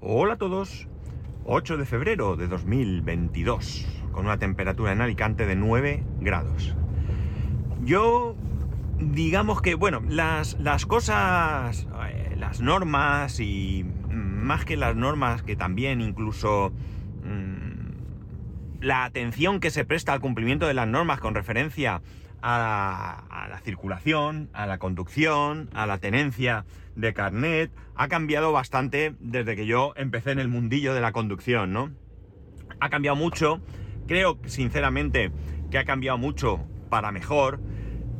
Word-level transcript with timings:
Hola 0.00 0.34
a 0.34 0.36
todos. 0.36 0.86
8 1.44 1.76
de 1.76 1.84
febrero 1.84 2.36
de 2.36 2.46
2022, 2.46 3.84
con 4.12 4.26
una 4.26 4.38
temperatura 4.38 4.92
en 4.92 5.00
Alicante 5.00 5.44
de 5.44 5.56
9 5.56 6.04
grados. 6.20 6.76
Yo, 7.82 8.36
digamos 9.00 9.60
que, 9.60 9.74
bueno, 9.74 10.00
las, 10.08 10.56
las 10.60 10.86
cosas, 10.86 11.88
eh, 12.10 12.36
las 12.38 12.60
normas 12.60 13.40
y 13.40 13.84
más 14.08 14.64
que 14.64 14.76
las 14.76 14.94
normas, 14.94 15.42
que 15.42 15.56
también 15.56 16.00
incluso 16.00 16.72
mmm, 17.24 18.80
la 18.80 19.04
atención 19.04 19.58
que 19.58 19.70
se 19.70 19.84
presta 19.84 20.12
al 20.12 20.20
cumplimiento 20.20 20.68
de 20.68 20.74
las 20.74 20.86
normas 20.86 21.18
con 21.18 21.34
referencia 21.34 22.02
a, 22.42 23.46
la 23.50 23.58
circulación, 23.60 24.50
a 24.52 24.66
la 24.66 24.78
conducción, 24.78 25.70
a 25.74 25.86
la 25.86 25.98
tenencia 25.98 26.64
de 26.94 27.12
carnet, 27.14 27.70
ha 27.94 28.08
cambiado 28.08 28.52
bastante 28.52 29.14
desde 29.20 29.56
que 29.56 29.66
yo 29.66 29.92
empecé 29.96 30.32
en 30.32 30.38
el 30.38 30.48
mundillo 30.48 30.94
de 30.94 31.00
la 31.00 31.12
conducción, 31.12 31.72
¿no? 31.72 31.90
Ha 32.80 32.90
cambiado 32.90 33.16
mucho, 33.16 33.60
creo 34.06 34.38
sinceramente 34.46 35.32
que 35.70 35.78
ha 35.78 35.84
cambiado 35.84 36.18
mucho 36.18 36.64
para 36.88 37.12
mejor. 37.12 37.60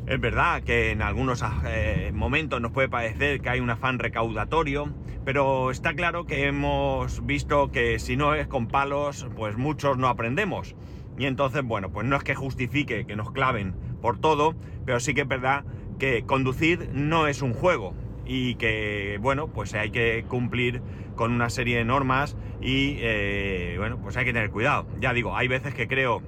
Es 0.07 0.21
verdad 0.21 0.62
que 0.62 0.91
en 0.91 1.03
algunos 1.03 1.45
eh, 1.67 2.11
momentos 2.15 2.61
nos 2.61 2.73
puede 2.73 2.89
parecer 2.89 3.41
que 3.41 3.51
hay 3.51 3.61
un 3.61 3.71
afán 3.71 3.98
recaudatorio, 3.98 4.95
pero 5.25 5.71
está 5.71 5.95
claro 5.95 6.25
que 6.25 6.47
hemos 6.47 7.27
visto 7.27 7.71
que 7.71 7.98
si 7.98 8.17
no 8.17 8.35
es 8.35 8.47
con 8.47 8.69
palos, 8.69 9.27
pues 9.37 9.59
muchos 9.59 9.98
no 9.98 10.09
aprendemos. 10.09 10.75
Y 11.19 11.27
entonces, 11.27 11.62
bueno, 11.65 11.91
pues 11.91 12.07
no 12.07 12.17
es 12.17 12.23
que 12.23 12.35
justifique 12.35 13.05
que 13.05 13.17
nos 13.17 13.33
claven 13.33 13.75
por 14.01 14.19
todo, 14.19 14.55
pero 14.84 15.01
sí 15.01 15.15
que 15.15 15.23
es 15.23 15.29
verdad 15.29 15.65
que 15.98 16.25
conducir 16.25 16.91
no 16.93 17.27
es 17.27 17.43
un 17.43 17.52
juego 17.52 17.95
y 18.25 18.56
que, 18.56 19.19
bueno, 19.20 19.48
pues 19.48 19.75
hay 19.75 19.91
que 19.91 20.25
cumplir 20.29 20.83
con 21.15 21.33
una 21.33 21.51
serie 21.51 21.79
de 21.79 21.84
normas 21.84 22.37
y, 22.61 22.97
eh, 23.01 23.77
bueno, 23.79 23.98
pues 23.98 24.16
hay 24.16 24.25
que 24.25 24.33
tener 24.33 24.51
cuidado. 24.51 24.87
Ya 25.01 25.12
digo, 25.12 25.36
hay 25.36 25.48
veces 25.48 25.75
que 25.75 25.89
creo 25.89 26.23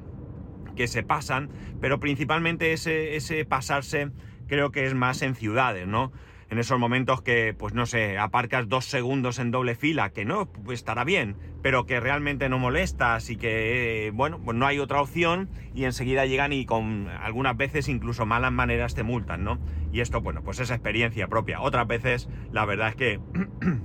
que 0.76 0.88
se 0.88 1.02
pasan, 1.02 1.50
pero 1.80 2.00
principalmente 2.00 2.72
ese, 2.72 3.16
ese 3.16 3.44
pasarse 3.44 4.10
creo 4.48 4.72
que 4.72 4.86
es 4.86 4.94
más 4.94 5.22
en 5.22 5.34
ciudades, 5.34 5.86
¿no? 5.86 6.10
En 6.50 6.58
esos 6.58 6.78
momentos 6.78 7.22
que, 7.22 7.54
pues 7.56 7.74
no 7.74 7.86
sé, 7.86 8.18
aparcas 8.18 8.68
dos 8.68 8.84
segundos 8.84 9.38
en 9.38 9.52
doble 9.52 9.76
fila, 9.76 10.10
que 10.10 10.24
no, 10.24 10.46
pues 10.46 10.80
estará 10.80 11.04
bien, 11.04 11.36
pero 11.62 11.86
que 11.86 12.00
realmente 12.00 12.48
no 12.48 12.58
molestas 12.58 13.30
y 13.30 13.36
que, 13.36 14.08
eh, 14.08 14.10
bueno, 14.10 14.40
pues 14.44 14.56
no 14.56 14.66
hay 14.66 14.80
otra 14.80 15.00
opción 15.00 15.48
y 15.74 15.84
enseguida 15.84 16.26
llegan 16.26 16.52
y 16.52 16.66
con 16.66 17.08
algunas 17.08 17.56
veces 17.56 17.88
incluso 17.88 18.26
malas 18.26 18.52
maneras 18.52 18.96
te 18.96 19.04
multan, 19.04 19.44
¿no? 19.44 19.60
Y 19.92 20.00
esto, 20.00 20.20
bueno, 20.20 20.42
pues 20.42 20.58
es 20.58 20.70
experiencia 20.70 21.28
propia. 21.28 21.60
Otras 21.60 21.86
veces, 21.86 22.28
la 22.52 22.64
verdad 22.64 22.88
es 22.88 22.96
que... 22.96 23.20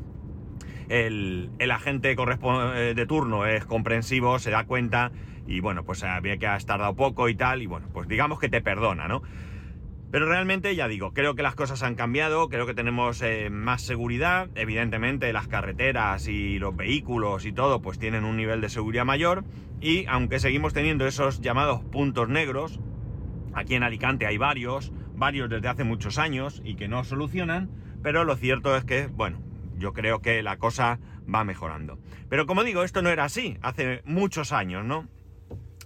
El, 0.88 1.50
el, 1.58 1.72
agente 1.72 2.12
eh, 2.12 2.94
de 2.96 3.06
turno 3.08 3.48
es 3.48 3.66
comprensivo, 3.66 4.38
se 4.38 4.52
da 4.52 4.66
cuenta 4.66 5.12
y 5.48 5.60
bueno, 5.60 5.84
pues 5.84 6.04
había 6.04 6.38
que 6.38 6.48
has 6.48 6.66
tardado 6.66 6.96
poco 6.96 7.30
y 7.30 7.36
tal, 7.36 7.62
y 7.62 7.66
bueno, 7.66 7.88
pues 7.94 8.08
digamos 8.08 8.40
que 8.40 8.50
te 8.50 8.62
perdona, 8.62 9.08
¿no? 9.08 9.22
Pero 10.16 10.28
realmente, 10.28 10.74
ya 10.78 10.88
digo, 10.88 11.12
creo 11.12 11.36
que 11.36 11.44
las 11.44 11.56
cosas 11.56 11.84
han 11.84 11.96
cambiado, 11.96 12.48
creo 12.48 12.66
que 12.66 12.74
tenemos 12.74 13.22
eh, 13.22 13.50
más 13.50 13.82
seguridad, 13.82 14.48
evidentemente 14.56 15.34
las 15.34 15.50
carreteras 15.50 16.30
y 16.30 16.58
los 16.58 16.74
vehículos 16.74 17.44
y 17.44 17.52
todo 17.52 17.82
pues 17.82 18.00
tienen 18.00 18.24
un 18.24 18.38
nivel 18.38 18.62
de 18.62 18.70
seguridad 18.70 19.04
mayor 19.04 19.44
y 19.82 20.06
aunque 20.06 20.40
seguimos 20.40 20.72
teniendo 20.72 21.06
esos 21.06 21.42
llamados 21.42 21.84
puntos 21.84 22.30
negros, 22.30 22.80
aquí 23.54 23.76
en 23.76 23.84
Alicante 23.84 24.26
hay 24.26 24.38
varios, 24.38 24.94
varios 25.16 25.50
desde 25.50 25.68
hace 25.68 25.84
muchos 25.84 26.18
años 26.18 26.62
y 26.64 26.76
que 26.76 26.88
no 26.88 27.04
solucionan, 27.04 27.70
pero 28.02 28.24
lo 28.24 28.38
cierto 28.38 28.74
es 28.78 28.86
que, 28.86 29.08
bueno, 29.08 29.42
yo 29.78 29.92
creo 29.92 30.22
que 30.22 30.42
la 30.44 30.56
cosa 30.56 30.98
va 31.28 31.44
mejorando. 31.44 32.00
Pero 32.30 32.46
como 32.46 32.64
digo, 32.64 32.84
esto 32.86 33.02
no 33.02 33.10
era 33.10 33.26
así 33.26 33.58
hace 33.62 34.02
muchos 34.06 34.54
años, 34.54 34.86
¿no? 34.86 35.10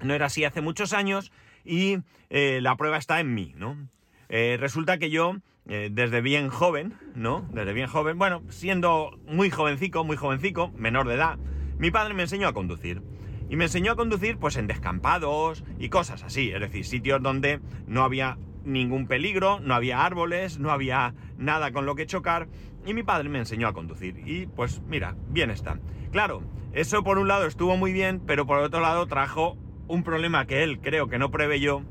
No 0.04 0.14
era 0.14 0.28
así 0.28 0.46
hace 0.46 0.62
muchos 0.62 0.94
años 0.94 1.32
y 1.66 1.98
eh, 2.30 2.60
la 2.62 2.76
prueba 2.78 2.98
está 2.98 3.20
en 3.20 3.34
mí, 3.34 3.56
¿no? 3.58 3.90
Eh, 4.30 4.58
resulta 4.60 5.00
que 5.00 5.10
yo, 5.10 5.38
eh, 5.68 5.90
desde 5.92 6.22
bien 6.22 6.50
joven, 6.50 6.94
¿no? 7.16 7.48
Desde 7.52 7.74
bien 7.74 7.88
joven, 7.88 8.20
bueno, 8.20 8.44
siendo 8.50 9.20
muy 9.28 9.50
jovencico, 9.50 10.04
muy 10.04 10.18
jovencico, 10.18 10.72
menor 10.78 11.08
de 11.08 11.16
edad, 11.16 11.40
mi 11.80 11.90
padre 11.90 12.14
me 12.14 12.24
enseñó 12.24 12.48
a 12.48 12.54
conducir. 12.54 13.02
Y 13.50 13.56
me 13.56 13.66
enseñó 13.66 13.94
a 13.94 13.96
conducir 13.96 14.38
pues 14.38 14.58
en 14.58 14.68
descampados 14.68 15.64
y 15.80 15.90
cosas 15.90 16.22
así, 16.24 16.52
es 16.52 16.60
decir, 16.60 16.86
sitios 16.86 17.24
donde 17.24 17.60
no 17.88 18.04
había 18.04 18.38
ningún 18.64 19.08
peligro, 19.08 19.60
no 19.60 19.74
había 19.74 20.06
árboles, 20.06 20.60
no 20.60 20.70
había 20.70 21.16
nada 21.40 21.72
con 21.72 21.88
lo 21.88 21.96
que 21.96 22.06
chocar, 22.06 22.48
y 22.86 22.94
mi 22.94 23.02
padre 23.02 23.30
me 23.30 23.40
enseñó 23.40 23.68
a 23.68 23.74
conducir. 23.74 24.22
Y 24.28 24.46
pues 24.46 24.82
mira, 24.88 25.16
bien 25.30 25.50
está. 25.50 25.80
Claro, 26.12 26.44
eso 26.74 27.04
por 27.04 27.18
un 27.18 27.28
lado 27.28 27.48
estuvo 27.48 27.76
muy 27.78 27.92
bien, 27.92 28.22
pero 28.28 28.46
por 28.46 28.60
otro 28.60 28.80
lado 28.80 29.08
trajo 29.08 29.58
un 29.88 30.04
problema 30.04 30.46
que 30.46 30.62
él 30.62 30.80
creo 30.80 31.08
que 31.08 31.18
no 31.18 31.32
preveyó 31.32 31.84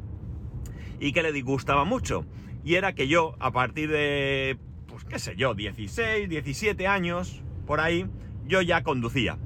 y 1.01 1.13
que 1.13 1.23
le 1.23 1.33
disgustaba 1.33 1.85
mucho. 1.85 2.25
Y 2.65 2.75
era 2.75 2.95
que 2.95 3.09
yo, 3.09 3.35
a 3.41 3.53
partir 3.53 3.91
de, 3.91 4.59
pues 4.87 5.05
qué 5.05 5.19
sé 5.19 5.37
yo, 5.37 5.55
16, 5.55 6.29
17 6.29 6.87
años, 6.87 7.43
por 7.67 7.81
ahí, 7.81 8.07
yo 8.47 8.63
ya 8.63 8.83
conducía. 8.83 9.39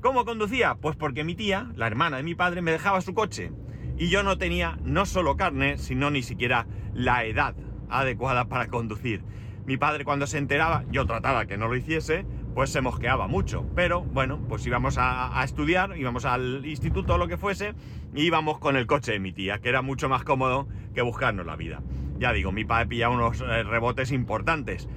¿Cómo 0.00 0.24
conducía? 0.24 0.76
Pues 0.76 0.96
porque 0.96 1.24
mi 1.24 1.34
tía, 1.34 1.70
la 1.74 1.86
hermana 1.86 2.18
de 2.18 2.22
mi 2.22 2.34
padre, 2.34 2.62
me 2.62 2.72
dejaba 2.72 3.00
su 3.00 3.14
coche. 3.14 3.50
Y 3.98 4.08
yo 4.08 4.22
no 4.22 4.38
tenía 4.38 4.78
no 4.84 5.06
solo 5.06 5.36
carne, 5.36 5.78
sino 5.78 6.10
ni 6.10 6.22
siquiera 6.22 6.66
la 6.94 7.24
edad 7.24 7.54
adecuada 7.88 8.46
para 8.46 8.68
conducir. 8.68 9.22
Mi 9.64 9.76
padre 9.76 10.04
cuando 10.04 10.26
se 10.26 10.38
enteraba, 10.38 10.84
yo 10.90 11.06
trataba 11.06 11.46
que 11.46 11.56
no 11.56 11.66
lo 11.66 11.76
hiciese, 11.76 12.24
pues 12.56 12.70
se 12.70 12.80
mosqueaba 12.80 13.26
mucho. 13.26 13.66
Pero 13.74 14.00
bueno, 14.00 14.40
pues 14.48 14.66
íbamos 14.66 14.96
a, 14.96 15.38
a 15.38 15.44
estudiar, 15.44 15.94
íbamos 15.98 16.24
al 16.24 16.64
instituto 16.64 17.16
o 17.16 17.18
lo 17.18 17.28
que 17.28 17.36
fuese, 17.36 17.74
y 18.14 18.22
íbamos 18.22 18.58
con 18.58 18.76
el 18.76 18.86
coche 18.86 19.12
de 19.12 19.18
mi 19.18 19.30
tía, 19.30 19.58
que 19.58 19.68
era 19.68 19.82
mucho 19.82 20.08
más 20.08 20.24
cómodo 20.24 20.66
que 20.94 21.02
buscarnos 21.02 21.44
la 21.44 21.54
vida. 21.54 21.82
Ya 22.18 22.32
digo, 22.32 22.52
mi 22.52 22.64
padre 22.64 22.86
pillaba 22.86 23.14
unos 23.14 23.42
eh, 23.42 23.62
rebotes 23.62 24.10
importantes. 24.10 24.88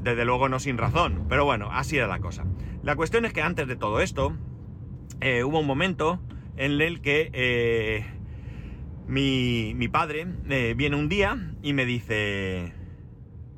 Desde 0.00 0.24
luego 0.24 0.48
no 0.48 0.60
sin 0.60 0.78
razón, 0.78 1.26
pero 1.28 1.44
bueno, 1.44 1.70
así 1.72 1.96
era 1.96 2.06
la 2.06 2.20
cosa. 2.20 2.44
La 2.84 2.94
cuestión 2.94 3.24
es 3.24 3.32
que 3.32 3.42
antes 3.42 3.66
de 3.66 3.74
todo 3.74 4.00
esto, 4.00 4.36
eh, 5.20 5.42
hubo 5.42 5.58
un 5.58 5.66
momento 5.66 6.20
en 6.56 6.80
el 6.80 7.00
que 7.00 7.30
eh, 7.32 8.06
mi, 9.08 9.72
mi, 9.74 9.88
padre 9.88 10.24
viene 10.76 10.94
un 10.94 11.08
día 11.08 11.36
y 11.62 11.72
me 11.72 11.84
dice, 11.84 12.72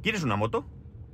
¿quieres 0.03 0.23
una 0.23 0.37
moto? 0.37 0.72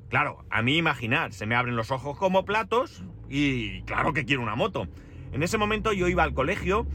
Claro, 0.08 0.44
a 0.50 0.62
mí 0.62 0.76
imaginar, 0.76 1.32
se 1.32 1.46
me 1.46 1.54
abren 1.54 1.76
los 1.76 1.90
ojos 1.90 2.16
como 2.16 2.44
platos 2.44 3.04
y 3.28 3.82
claro 3.82 4.12
que 4.12 4.24
quiero 4.24 4.42
una 4.42 4.54
moto. 4.56 4.88
En 5.32 5.42
ese 5.42 5.58
momento 5.58 5.92
yo 5.92 6.08
iba 6.08 6.22
al 6.22 6.32
colegio, 6.32 6.86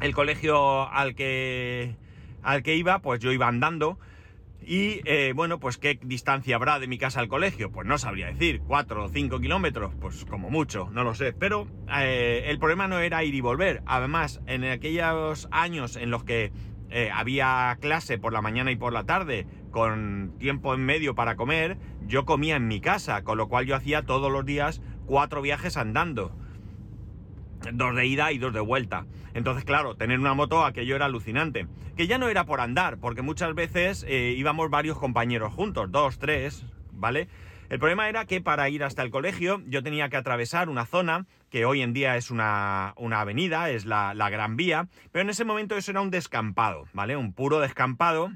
el 0.00 0.14
colegio 0.14 0.88
al 0.88 1.14
que, 1.14 1.96
al 2.42 2.62
que 2.62 2.76
iba, 2.76 3.00
pues 3.00 3.20
yo 3.20 3.32
iba 3.32 3.48
andando. 3.48 3.98
Y 4.62 5.00
eh, 5.04 5.32
bueno, 5.36 5.60
pues 5.60 5.78
qué 5.78 5.98
distancia 6.02 6.56
habrá 6.56 6.80
de 6.80 6.88
mi 6.88 6.98
casa 6.98 7.20
al 7.20 7.28
colegio, 7.28 7.70
pues 7.70 7.86
no 7.86 7.98
sabría 7.98 8.26
decir, 8.26 8.62
4 8.66 9.04
o 9.04 9.08
5 9.08 9.38
kilómetros, 9.38 9.94
pues 10.00 10.24
como 10.24 10.50
mucho, 10.50 10.88
no 10.92 11.04
lo 11.04 11.14
sé. 11.14 11.34
Pero 11.34 11.68
eh, 11.98 12.44
el 12.46 12.58
problema 12.58 12.88
no 12.88 12.98
era 12.98 13.22
ir 13.22 13.34
y 13.34 13.40
volver. 13.40 13.82
Además, 13.86 14.40
en 14.46 14.64
aquellos 14.64 15.46
años 15.52 15.94
en 15.96 16.10
los 16.10 16.24
que 16.24 16.50
eh, 16.90 17.10
había 17.12 17.76
clase 17.80 18.18
por 18.18 18.32
la 18.32 18.42
mañana 18.42 18.72
y 18.72 18.76
por 18.76 18.92
la 18.92 19.04
tarde, 19.04 19.46
con 19.70 20.34
tiempo 20.38 20.74
en 20.74 20.84
medio 20.84 21.14
para 21.14 21.36
comer, 21.36 21.78
yo 22.06 22.24
comía 22.24 22.56
en 22.56 22.68
mi 22.68 22.80
casa, 22.80 23.22
con 23.22 23.38
lo 23.38 23.48
cual 23.48 23.66
yo 23.66 23.76
hacía 23.76 24.02
todos 24.02 24.30
los 24.30 24.44
días 24.44 24.80
cuatro 25.06 25.42
viajes 25.42 25.76
andando. 25.76 26.32
Dos 27.72 27.96
de 27.96 28.06
ida 28.06 28.32
y 28.32 28.38
dos 28.38 28.52
de 28.52 28.60
vuelta. 28.60 29.06
Entonces, 29.34 29.64
claro, 29.64 29.96
tener 29.96 30.18
una 30.18 30.34
moto, 30.34 30.64
aquello 30.64 30.96
era 30.96 31.06
alucinante. 31.06 31.66
Que 31.96 32.06
ya 32.06 32.18
no 32.18 32.28
era 32.28 32.44
por 32.44 32.60
andar, 32.60 32.98
porque 32.98 33.22
muchas 33.22 33.54
veces 33.54 34.04
eh, 34.08 34.34
íbamos 34.36 34.70
varios 34.70 34.98
compañeros 34.98 35.52
juntos, 35.52 35.90
dos, 35.90 36.18
tres, 36.18 36.64
¿vale? 36.92 37.28
El 37.68 37.80
problema 37.80 38.08
era 38.08 38.26
que 38.26 38.40
para 38.40 38.68
ir 38.68 38.84
hasta 38.84 39.02
el 39.02 39.10
colegio 39.10 39.60
yo 39.66 39.82
tenía 39.82 40.08
que 40.08 40.16
atravesar 40.16 40.68
una 40.68 40.86
zona 40.86 41.26
que 41.50 41.64
hoy 41.64 41.82
en 41.82 41.92
día 41.92 42.16
es 42.16 42.30
una, 42.30 42.94
una 42.96 43.20
avenida, 43.20 43.70
es 43.70 43.86
la, 43.86 44.14
la, 44.14 44.30
Gran 44.30 44.56
Vía, 44.56 44.88
pero 45.10 45.22
en 45.22 45.30
ese 45.30 45.44
momento 45.44 45.76
eso 45.76 45.90
era 45.90 46.00
un 46.00 46.10
descampado, 46.10 46.84
¿vale? 46.92 47.16
Un 47.16 47.32
puro 47.32 47.58
descampado 47.58 48.30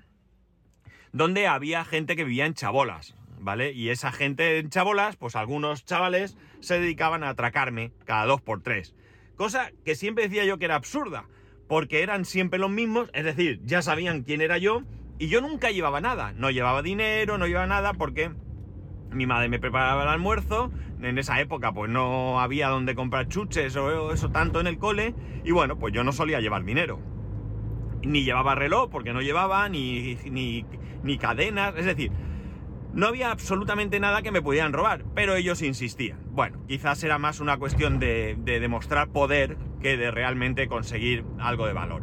donde 1.13 1.47
había 1.47 1.85
gente 1.85 2.17
que 2.17 2.25
vivía 2.25 2.47
en 2.47 2.55
chabolas, 2.55 3.17
¿vale? 3.39 3.73
Y 3.73 3.89
esa 3.91 4.13
gente 4.13 4.59
en 4.59 4.71
chabolas, 4.71 5.17
pues 5.17 5.37
algunos 5.37 5.85
chavales 5.85 6.37
se 6.61 6.79
dedicaban 6.79 7.25
a 7.25 7.31
atracarme 7.31 7.93
cada 8.05 8.27
dos 8.27 8.41
por 8.41 8.63
tres. 8.63 8.95
Cosa 9.37 9.71
que 9.85 9.95
siempre 9.95 10.25
decía 10.25 10.45
yo 10.45 10.59
que 10.59 10.67
era 10.67 10.75
absurda, 10.75 11.27
porque 11.69 12.03
eran 12.03 12.25
siempre 12.25 12.59
los 12.59 12.71
mismos, 12.71 13.11
es 13.15 13.25
decir, 13.25 13.61
ya 13.65 13.81
sabían 13.81 14.23
quién 14.23 14.41
era 14.41 14.59
yo, 14.59 14.83
y 15.19 15.29
yo 15.29 15.41
nunca 15.41 15.71
llevaba 15.71 16.01
nada. 16.01 16.33
No 16.33 16.51
llevaba 16.51 16.83
dinero, 16.83 17.39
no 17.39 17.47
llevaba 17.47 17.67
nada, 17.67 17.93
porque 17.95 18.33
mi 19.11 19.27
madre 19.27 19.49
me 19.49 19.59
preparaba 19.59 20.03
el 20.03 20.09
almuerzo. 20.09 20.73
En 21.03 21.19
esa 21.19 21.41
época, 21.41 21.73
pues 21.73 21.91
no 21.91 22.41
había 22.41 22.69
donde 22.69 22.95
comprar 22.95 23.29
chuches 23.29 23.77
o 23.77 24.13
eso 24.13 24.31
tanto 24.31 24.61
en 24.61 24.67
el 24.67 24.79
cole, 24.79 25.15
y 25.45 25.51
bueno, 25.53 25.79
pues 25.79 25.95
yo 25.95 26.05
no 26.05 26.13
solía 26.13 26.41
llevar 26.41 26.65
dinero. 26.65 27.01
Ni 28.03 28.25
llevaba 28.25 28.55
reloj, 28.55 28.89
porque 28.91 29.13
no 29.13 29.21
llevaba, 29.21 29.69
ni, 29.69 30.17
ni, 30.31 30.65
ni 31.03 31.19
cadenas, 31.19 31.75
es 31.77 31.85
decir, 31.85 32.11
No 32.93 33.07
había 33.07 33.31
absolutamente 33.31 34.01
nada 34.01 34.23
que 34.23 34.33
me 34.33 34.43
pudieran 34.43 34.73
robar, 34.73 35.05
pero 35.15 35.37
ellos 35.37 35.63
insistían. 35.63 36.19
Bueno, 36.33 36.65
quizás 36.67 37.03
era 37.05 37.19
más 37.19 37.39
una 37.39 37.57
cuestión 37.57 38.01
de, 38.01 38.37
demostrar 38.45 39.09
poder 39.09 39.57
que 39.81 39.97
de 39.97 40.11
realmente 40.11 40.67
conseguir 40.67 41.25
algo 41.39 41.67
de 41.67 41.73
valor. 41.73 42.03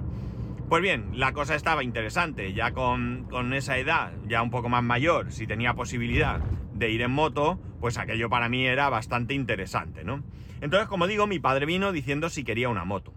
Pues 0.69 0.81
bien, 0.81 1.09
la 1.13 1.33
cosa 1.33 1.55
estaba 1.55 1.83
interesante, 1.83 2.53
ya 2.53 2.71
con, 2.71 3.25
con, 3.29 3.53
esa 3.53 3.77
edad, 3.77 4.13
ya 4.27 4.41
un 4.41 4.49
poco 4.49 4.69
más 4.69 4.83
mayor, 4.83 5.31
si 5.31 5.47
tenía 5.47 5.73
posibilidad 5.73 6.39
de 6.73 6.89
ir 6.89 7.01
en 7.01 7.11
moto, 7.11 7.59
pues 7.79 7.97
aquello 7.97 8.29
para 8.29 8.49
mí 8.49 8.65
era 8.65 8.89
bastante 8.89 9.33
interesante, 9.33 10.03
¿no? 10.03 10.23
Entonces, 10.61 10.87
como 10.87 11.07
digo, 11.07 11.27
mi 11.27 11.39
padre 11.39 11.65
vino 11.65 11.91
diciendo 11.91 12.29
si 12.29 12.43
quería 12.43 12.69
una 12.69 12.85
moto. 12.85 13.13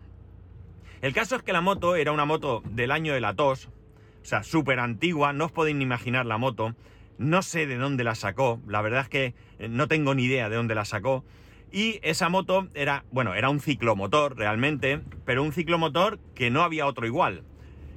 El 1.02 1.14
caso 1.14 1.36
es 1.36 1.42
que 1.42 1.54
la 1.54 1.62
moto 1.62 1.96
era 1.96 2.12
una 2.12 2.26
moto 2.26 2.62
del 2.66 2.90
año 2.90 3.14
de 3.14 3.20
la 3.20 3.34
tos, 3.34 3.66
o 3.66 4.24
sea, 4.24 4.42
súper 4.42 4.80
antigua, 4.80 5.32
no 5.32 5.46
os 5.46 5.52
podéis 5.52 5.76
ni 5.76 5.84
imaginar 5.84 6.26
la 6.26 6.36
moto, 6.36 6.74
no 7.16 7.40
sé 7.40 7.66
de 7.66 7.76
dónde 7.76 8.04
la 8.04 8.14
sacó, 8.14 8.60
la 8.66 8.82
verdad 8.82 9.02
es 9.02 9.08
que 9.08 9.34
eh, 9.58 9.68
no 9.68 9.88
tengo 9.88 10.14
ni 10.14 10.24
idea 10.24 10.50
de 10.50 10.56
dónde 10.56 10.74
la 10.74 10.84
sacó. 10.84 11.24
Y 11.72 12.00
esa 12.02 12.28
moto 12.28 12.68
era, 12.74 13.04
bueno, 13.12 13.34
era 13.34 13.48
un 13.48 13.60
ciclomotor 13.60 14.36
realmente, 14.36 15.00
pero 15.24 15.42
un 15.42 15.52
ciclomotor 15.52 16.18
que 16.34 16.50
no 16.50 16.62
había 16.62 16.86
otro 16.86 17.06
igual. 17.06 17.44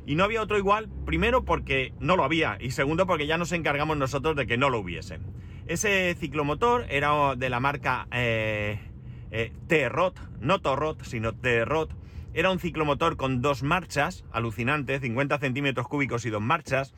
Y 0.05 0.15
no 0.15 0.23
había 0.23 0.41
otro 0.41 0.57
igual, 0.57 0.89
primero 1.05 1.43
porque 1.43 1.93
no 1.99 2.15
lo 2.15 2.23
había, 2.23 2.57
y 2.59 2.71
segundo 2.71 3.07
porque 3.07 3.27
ya 3.27 3.37
nos 3.37 3.51
encargamos 3.51 3.97
nosotros 3.97 4.35
de 4.35 4.47
que 4.47 4.57
no 4.57 4.69
lo 4.69 4.79
hubiese. 4.79 5.19
Ese 5.67 6.15
ciclomotor 6.19 6.85
era 6.89 7.35
de 7.35 7.49
la 7.49 7.59
marca 7.59 8.07
eh, 8.11 8.79
eh, 9.31 9.51
T-Rot, 9.67 10.19
no 10.39 10.59
Torrot, 10.59 11.03
sino 11.03 11.33
T-Rot. 11.33 12.02
Era 12.33 12.51
un 12.51 12.59
ciclomotor 12.59 13.17
con 13.17 13.41
dos 13.41 13.63
marchas, 13.63 14.25
alucinante, 14.31 14.99
50 14.99 15.37
centímetros 15.39 15.87
cúbicos 15.87 16.25
y 16.25 16.29
dos 16.29 16.41
marchas 16.41 16.93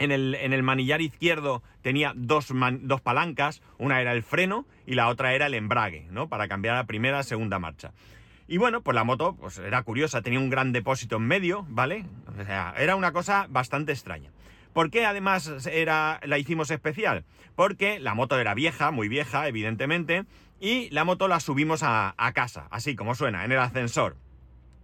en 0.00 0.12
el, 0.52 0.62
manillar 0.62 1.02
izquierdo 1.02 1.62
tenía 1.82 2.14
dos, 2.16 2.52
dos, 2.80 3.00
palancas, 3.02 3.62
una 3.76 4.00
era 4.00 4.12
el 4.12 4.22
freno 4.22 4.66
y 4.86 4.94
la 4.94 5.08
otra 5.08 5.34
era 5.34 5.46
el 5.46 5.54
embrague, 5.54 6.06
¿no? 6.10 6.28
Para 6.28 6.48
cambiar 6.48 6.76
a 6.76 6.84
primera 6.84 7.18
a 7.18 7.22
segunda 7.22 7.58
marcha. 7.58 7.92
Y 8.48 8.56
bueno, 8.56 8.80
pues 8.80 8.94
la 8.94 9.04
moto 9.04 9.36
pues 9.36 9.58
era 9.58 9.82
curiosa, 9.82 10.22
tenía 10.22 10.40
un 10.40 10.48
gran 10.48 10.72
depósito 10.72 11.16
en 11.16 11.26
medio, 11.26 11.66
¿vale? 11.68 12.06
O 12.26 12.44
sea, 12.44 12.74
era 12.78 12.96
una 12.96 13.12
cosa 13.12 13.46
bastante 13.50 13.92
extraña. 13.92 14.30
¿Por 14.72 14.90
qué 14.90 15.04
además 15.04 15.66
era, 15.70 16.18
la 16.24 16.38
hicimos 16.38 16.70
especial? 16.70 17.24
Porque 17.54 18.00
la 18.00 18.14
moto 18.14 18.38
era 18.38 18.54
vieja, 18.54 18.90
muy 18.90 19.08
vieja, 19.08 19.48
evidentemente, 19.48 20.24
y 20.60 20.88
la 20.90 21.04
moto 21.04 21.28
la 21.28 21.40
subimos 21.40 21.82
a 21.82 22.32
casa, 22.34 22.68
así 22.70 22.96
como 22.96 23.14
suena, 23.14 23.44
en 23.44 23.52
el 23.52 23.58
ascensor. 23.58 24.16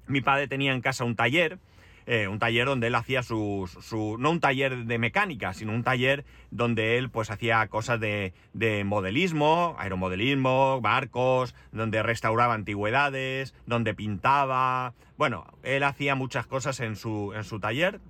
Mi 0.07 0.21
padre 0.21 0.49
tenía 0.49 0.73
en 0.73 0.81
casa 0.81 1.05
un 1.05 1.17
taller, 1.17 1.59
eh, 2.07 2.29
un 2.29 2.39
taller 2.39 2.67
donde 2.67 2.87
él 2.87 2.95
hacía 2.95 3.23
sus, 3.23 3.73
su, 3.73 4.17
no 4.19 4.31
un 4.31 4.41
taller 4.41 4.85
de 4.85 4.99
mecánica, 4.99 5.53
sino 5.55 5.73
un 5.73 5.83
taller 5.83 6.25
donde 6.51 6.99
él 6.99 7.11
pues 7.11 7.31
hacía 7.31 7.67
cosas 7.67 7.99
de, 7.99 8.33
de 8.53 8.85
modelismo, 8.85 9.75
aeromodelismo, 9.79 10.81
barcos, 10.81 11.55
donde 11.73 12.03
restauraba 12.03 12.55
antigüedades, 12.55 13.55
donde 13.67 13.95
pintaba, 13.95 14.95
bueno, 15.19 15.47
él 15.63 15.83
hacía 15.83 16.15
muchas 16.15 16.47
cosas 16.47 16.79
en 16.81 16.95
su, 16.95 17.33
en 17.35 17.43
su 17.43 17.59
taller. 17.59 18.01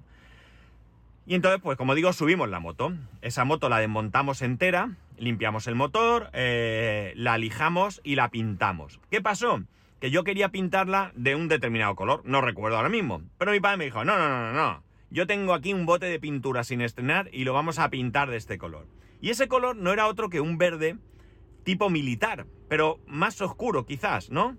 Y 1.26 1.34
entonces, 1.34 1.60
pues 1.62 1.76
como 1.76 1.94
digo, 1.94 2.12
subimos 2.12 2.48
la 2.48 2.60
moto. 2.60 2.92
Esa 3.22 3.44
moto 3.44 3.68
la 3.68 3.78
desmontamos 3.78 4.42
entera, 4.42 4.90
limpiamos 5.18 5.66
el 5.66 5.74
motor, 5.74 6.30
eh, 6.34 7.12
la 7.16 7.38
lijamos 7.38 8.00
y 8.04 8.14
la 8.14 8.28
pintamos. 8.28 9.00
¿Qué 9.10 9.20
pasó? 9.20 9.62
Que 10.00 10.10
yo 10.10 10.24
quería 10.24 10.50
pintarla 10.50 11.12
de 11.14 11.34
un 11.34 11.48
determinado 11.48 11.94
color, 11.94 12.22
no 12.24 12.40
recuerdo 12.40 12.76
ahora 12.76 12.88
mismo. 12.88 13.22
Pero 13.38 13.52
mi 13.52 13.60
padre 13.60 13.78
me 13.78 13.84
dijo, 13.86 14.04
no, 14.04 14.18
no, 14.18 14.28
no, 14.28 14.52
no, 14.52 14.52
no, 14.52 14.84
yo 15.10 15.26
tengo 15.26 15.54
aquí 15.54 15.72
un 15.72 15.86
bote 15.86 16.06
de 16.06 16.20
pintura 16.20 16.64
sin 16.64 16.80
estrenar 16.80 17.28
y 17.32 17.44
lo 17.44 17.52
vamos 17.52 17.78
a 17.78 17.90
pintar 17.90 18.30
de 18.30 18.36
este 18.36 18.58
color. 18.58 18.86
Y 19.20 19.30
ese 19.30 19.48
color 19.48 19.76
no 19.76 19.92
era 19.92 20.08
otro 20.08 20.28
que 20.28 20.40
un 20.40 20.58
verde 20.58 20.96
tipo 21.64 21.90
militar, 21.90 22.46
pero 22.68 23.00
más 23.06 23.40
oscuro 23.40 23.86
quizás, 23.86 24.30
¿no? 24.30 24.56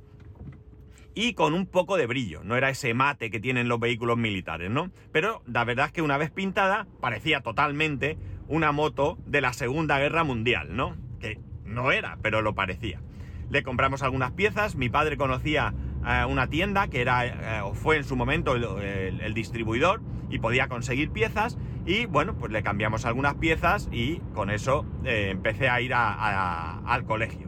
Y 1.13 1.33
con 1.33 1.53
un 1.53 1.65
poco 1.65 1.97
de 1.97 2.05
brillo, 2.05 2.43
no 2.43 2.55
era 2.55 2.69
ese 2.69 2.93
mate 2.93 3.31
que 3.31 3.39
tienen 3.39 3.67
los 3.67 3.79
vehículos 3.79 4.17
militares, 4.17 4.69
¿no? 4.69 4.91
Pero 5.11 5.41
la 5.45 5.63
verdad 5.63 5.87
es 5.87 5.91
que 5.91 6.01
una 6.01 6.17
vez 6.17 6.31
pintada 6.31 6.87
parecía 6.99 7.41
totalmente 7.41 8.17
una 8.47 8.71
moto 8.71 9.17
de 9.25 9.41
la 9.41 9.53
Segunda 9.53 9.99
Guerra 9.99 10.23
Mundial, 10.23 10.75
¿no? 10.75 10.95
Que 11.19 11.39
no 11.65 11.91
era, 11.91 12.17
pero 12.21 12.41
lo 12.41 12.55
parecía 12.55 13.01
le 13.49 13.63
compramos 13.63 14.03
algunas 14.03 14.31
piezas, 14.31 14.75
mi 14.75 14.89
padre 14.89 15.17
conocía 15.17 15.73
eh, 16.05 16.25
una 16.25 16.47
tienda 16.47 16.87
que 16.87 17.01
era, 17.01 17.25
eh, 17.25 17.61
o 17.61 17.73
fue 17.73 17.97
en 17.97 18.03
su 18.03 18.15
momento 18.15 18.55
el, 18.55 19.33
distribuidor 19.33 20.01
y 20.29 20.39
podía 20.39 20.67
conseguir 20.67 21.11
piezas 21.11 21.57
y 21.85 22.05
bueno, 22.05 22.35
pues 22.35 22.51
le 22.51 22.63
cambiamos 22.63 23.05
algunas 23.05 23.35
piezas 23.35 23.87
y 23.91 24.17
con 24.33 24.49
eso 24.49 24.85
eh, 25.05 25.29
empecé 25.31 25.69
a 25.69 25.79
ir 25.81 25.93
al 25.93 27.05
colegio. 27.05 27.47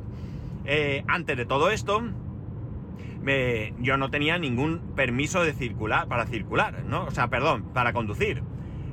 antes 1.08 1.36
de 1.36 1.46
todo 1.46 1.72
esto, 1.72 2.02
yo 3.80 3.98
no 3.98 4.10
tenía 4.10 4.38
ningún 4.38 4.80
permiso 4.96 5.44
de 5.44 5.54
circular, 5.54 6.08
para 6.08 6.26
circular, 6.26 6.84
¿no? 6.86 7.06
O 7.06 7.12
sea, 7.12 7.28
perdón, 7.28 7.64
para 7.74 7.92
conducir. 7.94 8.42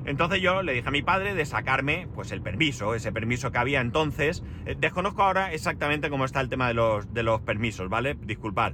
Entonces 0.06 0.40
yo 0.40 0.62
le 0.62 0.72
dije 0.72 0.88
a 0.88 0.92
mi 0.92 1.02
padre 1.02 1.34
de 1.34 1.44
sacarme 1.44 2.06
pues 2.14 2.30
el 2.30 2.40
permiso, 2.40 2.94
ese 2.94 3.10
permiso 3.10 3.50
que 3.50 3.58
había 3.58 3.80
entonces. 3.80 4.42
Eh, 4.64 4.76
desconozco 4.78 5.24
ahora 5.24 5.52
exactamente 5.52 6.08
cómo 6.08 6.24
está 6.24 6.40
el 6.40 6.48
tema 6.48 6.68
de 6.68 6.74
los, 6.74 7.12
de 7.12 7.24
los 7.24 7.40
permisos, 7.40 7.88
¿vale? 7.88 8.14
Disculpad. 8.14 8.72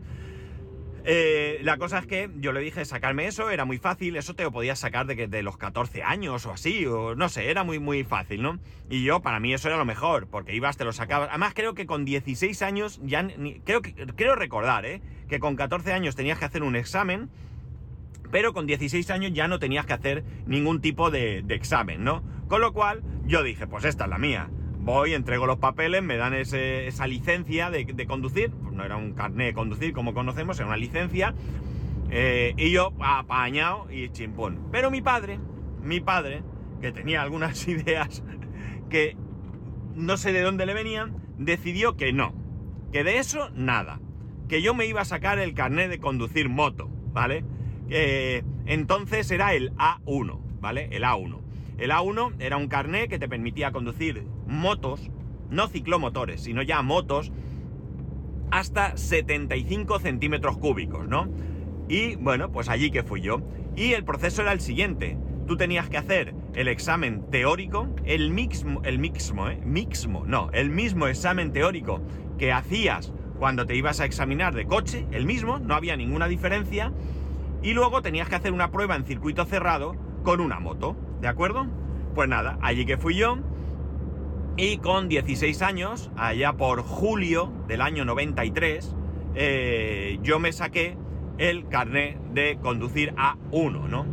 Eh, 1.04 1.58
la 1.62 1.78
cosa 1.78 1.98
es 1.98 2.06
que 2.06 2.30
yo 2.36 2.52
le 2.52 2.60
dije 2.60 2.84
sacarme 2.84 3.26
eso, 3.26 3.50
era 3.50 3.64
muy 3.64 3.78
fácil, 3.78 4.14
eso 4.14 4.34
te 4.34 4.44
lo 4.44 4.52
podías 4.52 4.78
sacar 4.78 5.06
de, 5.06 5.26
de 5.26 5.42
los 5.42 5.56
14 5.56 6.04
años 6.04 6.46
o 6.46 6.52
así, 6.52 6.86
o 6.86 7.16
no 7.16 7.28
sé, 7.28 7.50
era 7.50 7.64
muy 7.64 7.80
muy 7.80 8.04
fácil, 8.04 8.42
¿no? 8.42 8.60
Y 8.88 9.02
yo, 9.02 9.20
para 9.20 9.40
mí 9.40 9.52
eso 9.52 9.66
era 9.66 9.78
lo 9.78 9.84
mejor, 9.84 10.28
porque 10.28 10.54
ibas, 10.54 10.76
te 10.76 10.84
lo 10.84 10.92
sacabas. 10.92 11.30
Además 11.30 11.54
creo 11.54 11.74
que 11.74 11.86
con 11.86 12.04
16 12.04 12.62
años, 12.62 13.00
ya 13.02 13.26
creo, 13.64 13.82
que, 13.82 13.94
creo 14.14 14.36
recordar, 14.36 14.86
¿eh? 14.86 15.00
Que 15.28 15.40
con 15.40 15.56
14 15.56 15.92
años 15.92 16.14
tenías 16.14 16.38
que 16.38 16.44
hacer 16.44 16.62
un 16.62 16.76
examen 16.76 17.30
pero 18.32 18.54
con 18.54 18.66
16 18.66 19.10
años 19.10 19.32
ya 19.34 19.46
no 19.46 19.58
tenías 19.58 19.84
que 19.84 19.92
hacer 19.92 20.24
ningún 20.46 20.80
tipo 20.80 21.10
de, 21.10 21.44
examen, 21.50 22.02
¿no? 22.02 22.22
Con 22.48 22.62
lo 22.62 22.72
cual 22.72 23.02
yo 23.26 23.42
dije, 23.42 23.66
pues 23.66 23.84
esta 23.84 24.04
es 24.04 24.10
la 24.10 24.16
mía. 24.16 24.48
Voy, 24.80 25.12
entrego 25.12 25.46
los 25.46 25.58
papeles, 25.58 26.02
me 26.02 26.16
dan 26.16 26.32
esa 26.32 27.06
licencia 27.06 27.70
de, 27.70 28.06
conducir, 28.06 28.50
pues 28.50 28.72
no 28.72 28.84
era 28.84 28.96
un 28.96 29.12
carnet 29.12 29.48
de 29.48 29.52
conducir 29.52 29.92
como 29.92 30.14
conocemos, 30.14 30.58
era 30.58 30.66
una 30.66 30.78
licencia, 30.78 31.34
eh, 32.10 32.54
y 32.56 32.70
yo 32.70 32.94
apañado 33.00 33.86
y 33.92 34.08
chimpón. 34.08 34.66
Pero 34.72 34.90
mi 34.90 35.02
padre, 35.02 35.38
mi 35.82 36.00
padre, 36.00 36.42
que 36.80 36.90
tenía 36.90 37.20
algunas 37.20 37.68
ideas 37.68 38.24
que 38.88 39.14
no 39.94 40.16
sé 40.16 40.32
de 40.32 40.40
dónde 40.40 40.64
le 40.64 40.72
venían, 40.72 41.18
decidió 41.36 41.98
que 41.98 42.14
no, 42.14 42.34
que 42.92 43.04
de 43.04 43.18
eso 43.18 43.50
nada, 43.50 44.00
que 44.48 44.62
yo 44.62 44.72
me 44.72 44.86
iba 44.86 45.02
a 45.02 45.04
sacar 45.04 45.38
el 45.38 45.52
carnet 45.52 45.90
de 45.90 46.00
conducir 46.00 46.48
moto, 46.48 46.88
¿vale? 47.12 47.44
Entonces 48.66 49.30
era 49.30 49.54
el 49.54 49.74
A1, 49.76 50.38
¿vale? 50.60 50.88
El 50.92 51.04
A1. 51.04 51.38
El 51.78 51.90
A1 51.90 52.34
era 52.38 52.56
un 52.56 52.68
carné 52.68 53.08
que 53.08 53.18
te 53.18 53.28
permitía 53.28 53.72
conducir 53.72 54.24
motos, 54.46 55.10
no 55.50 55.68
ciclomotores, 55.68 56.42
sino 56.42 56.62
ya 56.62 56.80
motos, 56.82 57.32
hasta 58.50 58.96
75 58.96 59.98
centímetros 59.98 60.58
cúbicos, 60.58 61.08
¿no? 61.08 61.28
Y 61.88 62.16
bueno, 62.16 62.52
pues 62.52 62.68
allí 62.68 62.90
que 62.90 63.02
fui 63.02 63.20
yo. 63.20 63.42
Y 63.76 63.94
el 63.94 64.04
proceso 64.04 64.42
era 64.42 64.52
el 64.52 64.60
siguiente. 64.60 65.18
Tú 65.46 65.56
tenías 65.56 65.88
que 65.88 65.98
hacer 65.98 66.34
el 66.54 66.68
examen 66.68 67.24
teórico, 67.30 67.88
el 68.04 68.30
mismo, 68.30 68.82
el 68.84 68.98
mismo, 68.98 69.48
¿eh? 69.48 69.60
No, 70.26 70.50
el 70.52 70.70
mismo 70.70 71.08
examen 71.08 71.52
teórico 71.52 72.00
que 72.38 72.52
hacías 72.52 73.12
cuando 73.38 73.66
te 73.66 73.74
ibas 73.74 74.00
a 74.00 74.04
examinar 74.04 74.54
de 74.54 74.66
coche, 74.66 75.06
el 75.10 75.26
mismo, 75.26 75.58
no 75.58 75.74
había 75.74 75.96
ninguna 75.96 76.28
diferencia 76.28 76.92
y 77.62 77.74
luego 77.74 78.02
tenías 78.02 78.28
que 78.28 78.34
hacer 78.34 78.52
una 78.52 78.70
prueba 78.70 78.96
en 78.96 79.04
circuito 79.04 79.44
cerrado 79.44 79.94
con 80.22 80.40
una 80.40 80.60
moto, 80.60 80.96
¿de 81.20 81.28
acuerdo? 81.28 81.66
Pues 82.14 82.28
nada, 82.28 82.58
allí 82.60 82.84
que 82.84 82.98
fui 82.98 83.14
yo 83.14 83.38
y 84.56 84.78
con 84.78 85.08
16 85.08 85.62
años, 85.62 86.10
allá 86.16 86.52
por 86.52 86.82
julio 86.82 87.50
del 87.68 87.80
año 87.80 88.04
93, 88.04 88.94
eh, 89.34 90.18
yo 90.22 90.38
me 90.38 90.52
saqué 90.52 90.96
el 91.38 91.66
carnet 91.68 92.18
de 92.34 92.58
conducir 92.60 93.14
a 93.16 93.36
1, 93.50 93.88
¿no? 93.88 94.06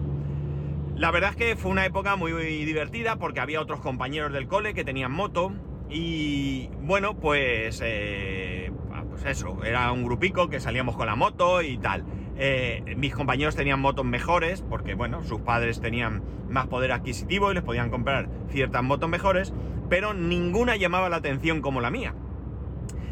La 0.95 1.11
verdad 1.11 1.31
es 1.31 1.35
que 1.35 1.55
fue 1.55 1.71
una 1.71 1.85
época 1.85 2.15
muy, 2.15 2.31
divertida 2.31 3.17
porque 3.17 3.39
había 3.39 3.61
otros 3.61 3.81
compañeros 3.81 4.31
del 4.31 4.47
cole 4.47 4.73
que 4.73 4.83
tenían 4.83 5.11
moto 5.11 5.53
y 5.89 6.69
bueno, 6.81 7.15
pues, 7.15 7.81
eh, 7.83 8.71
pues 9.09 9.25
eso, 9.25 9.63
era 9.63 9.91
un 9.91 10.03
grupico 10.03 10.49
que 10.49 10.59
salíamos 10.59 10.95
con 10.95 11.07
la 11.07 11.15
moto 11.15 11.61
y 11.61 11.77
tal. 11.77 12.05
Eh, 12.41 12.95
mis 12.95 13.13
compañeros 13.13 13.57
tenían 13.57 13.81
motos 13.81 14.05
mejores, 14.05 14.61
porque 14.61 14.93
bueno, 14.93 15.25
sus 15.25 15.41
padres 15.41 15.81
tenían 15.81 16.23
más 16.49 16.67
poder 16.67 16.93
adquisitivo 16.93 17.51
y 17.51 17.55
les 17.55 17.63
podían 17.63 17.89
comprar 17.89 18.29
ciertas 18.49 18.81
motos 18.81 19.09
mejores, 19.09 19.53
pero 19.89 20.13
ninguna 20.13 20.77
llamaba 20.77 21.09
la 21.09 21.17
atención 21.17 21.61
como 21.61 21.81
la 21.81 21.91
mía. 21.91 22.15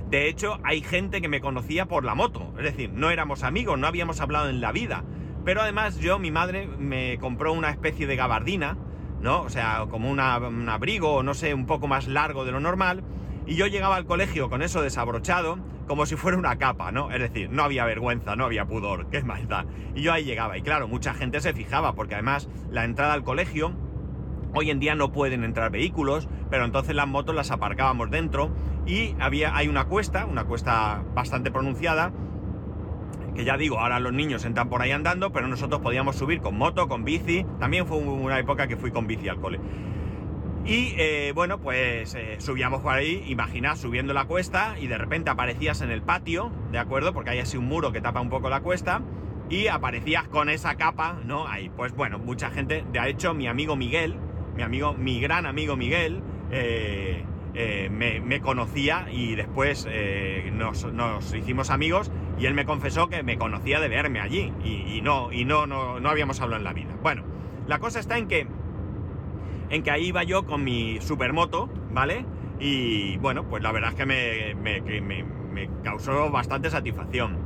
De 0.09 0.29
hecho, 0.29 0.59
hay 0.63 0.81
gente 0.81 1.19
que 1.19 1.27
me 1.27 1.41
conocía 1.41 1.87
por 1.87 2.05
la 2.05 2.15
moto, 2.15 2.53
es 2.57 2.63
decir, 2.63 2.89
no 2.93 3.09
éramos 3.09 3.43
amigos, 3.43 3.77
no 3.77 3.87
habíamos 3.87 4.21
hablado 4.21 4.49
en 4.49 4.61
la 4.61 4.71
vida. 4.71 5.03
Pero 5.43 5.61
además 5.61 5.99
yo, 5.99 6.19
mi 6.19 6.31
madre 6.31 6.65
me 6.65 7.17
compró 7.19 7.51
una 7.51 7.69
especie 7.69 8.07
de 8.07 8.15
gabardina, 8.15 8.77
¿no? 9.21 9.41
O 9.41 9.49
sea, 9.49 9.87
como 9.89 10.09
un 10.09 10.19
abrigo, 10.21 11.21
no 11.23 11.33
sé, 11.33 11.53
un 11.53 11.65
poco 11.65 11.87
más 11.87 12.07
largo 12.07 12.45
de 12.45 12.53
lo 12.53 12.61
normal. 12.61 13.03
Y 13.47 13.55
yo 13.55 13.65
llegaba 13.65 13.95
al 13.95 14.05
colegio 14.05 14.49
con 14.49 14.61
eso 14.61 14.81
desabrochado, 14.81 15.57
como 15.87 16.05
si 16.05 16.17
fuera 16.17 16.37
una 16.37 16.57
capa, 16.57 16.91
¿no? 16.91 17.11
Es 17.11 17.21
decir, 17.21 17.49
no 17.49 17.63
había 17.63 17.85
vergüenza, 17.85 18.35
no 18.35 18.43
había 18.43 18.65
pudor, 18.65 19.07
qué 19.09 19.23
maldad. 19.23 19.65
Y 19.95 20.01
yo 20.01 20.11
ahí 20.11 20.25
llegaba, 20.25 20.57
y 20.57 20.61
claro, 20.61 20.89
mucha 20.89 21.13
gente 21.13 21.39
se 21.39 21.53
fijaba, 21.53 21.95
porque 21.95 22.15
además 22.15 22.49
la 22.69 22.83
entrada 22.83 23.13
al 23.13 23.23
colegio, 23.23 23.71
hoy 24.53 24.69
en 24.69 24.79
día 24.79 24.95
no 24.95 25.13
pueden 25.13 25.45
entrar 25.45 25.71
vehículos, 25.71 26.27
pero 26.49 26.65
entonces 26.65 26.93
las 26.93 27.07
motos 27.07 27.33
las 27.33 27.49
aparcábamos 27.49 28.11
dentro, 28.11 28.51
y 28.85 29.15
había, 29.17 29.55
hay 29.55 29.69
una 29.69 29.85
cuesta, 29.85 30.25
una 30.25 30.43
cuesta 30.43 31.05
bastante 31.15 31.49
pronunciada, 31.49 32.11
que 33.33 33.45
ya 33.45 33.55
digo, 33.55 33.79
ahora 33.79 34.01
los 34.01 34.11
niños 34.11 34.43
entran 34.43 34.67
por 34.67 34.81
ahí 34.81 34.91
andando, 34.91 35.31
pero 35.31 35.47
nosotros 35.47 35.79
podíamos 35.79 36.17
subir 36.17 36.41
con 36.41 36.57
moto, 36.57 36.89
con 36.89 37.05
bici, 37.05 37.45
también 37.59 37.87
fue 37.87 37.97
una 37.97 38.39
época 38.39 38.67
que 38.67 38.75
fui 38.75 38.91
con 38.91 39.07
bici 39.07 39.29
al 39.29 39.39
cole. 39.39 39.61
Y 40.67 40.93
eh, 40.97 41.31
bueno, 41.33 41.59
pues 41.59 42.13
eh, 42.15 42.35
subíamos 42.39 42.81
por 42.81 42.93
ahí, 42.93 43.23
imagina, 43.27 43.77
subiendo 43.77 44.13
la 44.13 44.25
cuesta 44.25 44.75
y 44.77 44.87
de 44.87 44.97
repente 44.97 45.29
aparecías 45.29 45.79
en 45.79 45.91
el 45.91 46.01
patio, 46.01 46.51
¿de 46.73 46.77
acuerdo? 46.77 47.13
Porque 47.13 47.29
hay 47.29 47.39
así 47.39 47.55
un 47.55 47.67
muro 47.67 47.93
que 47.93 48.01
tapa 48.01 48.19
un 48.19 48.29
poco 48.29 48.49
la 48.49 48.59
cuesta 48.59 49.01
y 49.49 49.67
aparecías 49.67 50.27
con 50.27 50.49
esa 50.49 50.75
capa, 50.75 51.21
¿no? 51.23 51.47
Ahí, 51.47 51.69
pues 51.69 51.95
bueno, 51.95 52.19
mucha 52.19 52.49
gente, 52.49 52.83
de 52.91 53.09
hecho 53.09 53.33
mi 53.33 53.47
amigo 53.47 53.77
Miguel, 53.77 54.17
mi 54.57 54.63
amigo, 54.63 54.93
mi 54.93 55.21
gran 55.21 55.45
amigo 55.45 55.77
Miguel, 55.77 56.21
eh, 56.51 57.23
me, 57.89 58.41
conocía 58.41 59.07
y 59.09 59.35
después 59.35 59.87
nos, 60.51 61.33
hicimos 61.33 61.69
amigos 61.69 62.11
y 62.37 62.45
él 62.45 62.53
me 62.53 62.65
confesó 62.65 63.07
que 63.07 63.23
me 63.23 63.37
conocía 63.37 63.79
de 63.79 63.87
verme 63.87 64.19
allí 64.19 64.51
y, 64.65 64.99
no, 65.01 65.31
y 65.31 65.45
no, 65.45 65.65
no, 65.65 66.01
no 66.01 66.09
habíamos 66.09 66.41
hablado 66.41 66.59
en 66.59 66.65
la 66.65 66.73
vida. 66.73 66.93
Bueno, 67.01 67.23
la 67.67 67.79
cosa 67.79 67.99
está 67.99 68.17
en 68.17 68.27
que, 68.27 68.47
en 69.69 69.83
que 69.83 69.91
ahí 69.91 70.07
iba 70.07 70.23
yo 70.23 70.45
con 70.45 70.63
mi 70.63 70.99
supermoto, 71.01 71.69
¿vale? 71.91 72.25
Y 72.59 73.17
bueno, 73.17 73.47
pues 73.47 73.61
la 73.61 73.71
verdad 73.71 73.91
es 73.91 73.95
que 73.95 74.05
me, 74.05 74.55
me, 74.55 75.69
causó 75.83 76.29
bastante 76.29 76.69
satisfacción. 76.69 77.37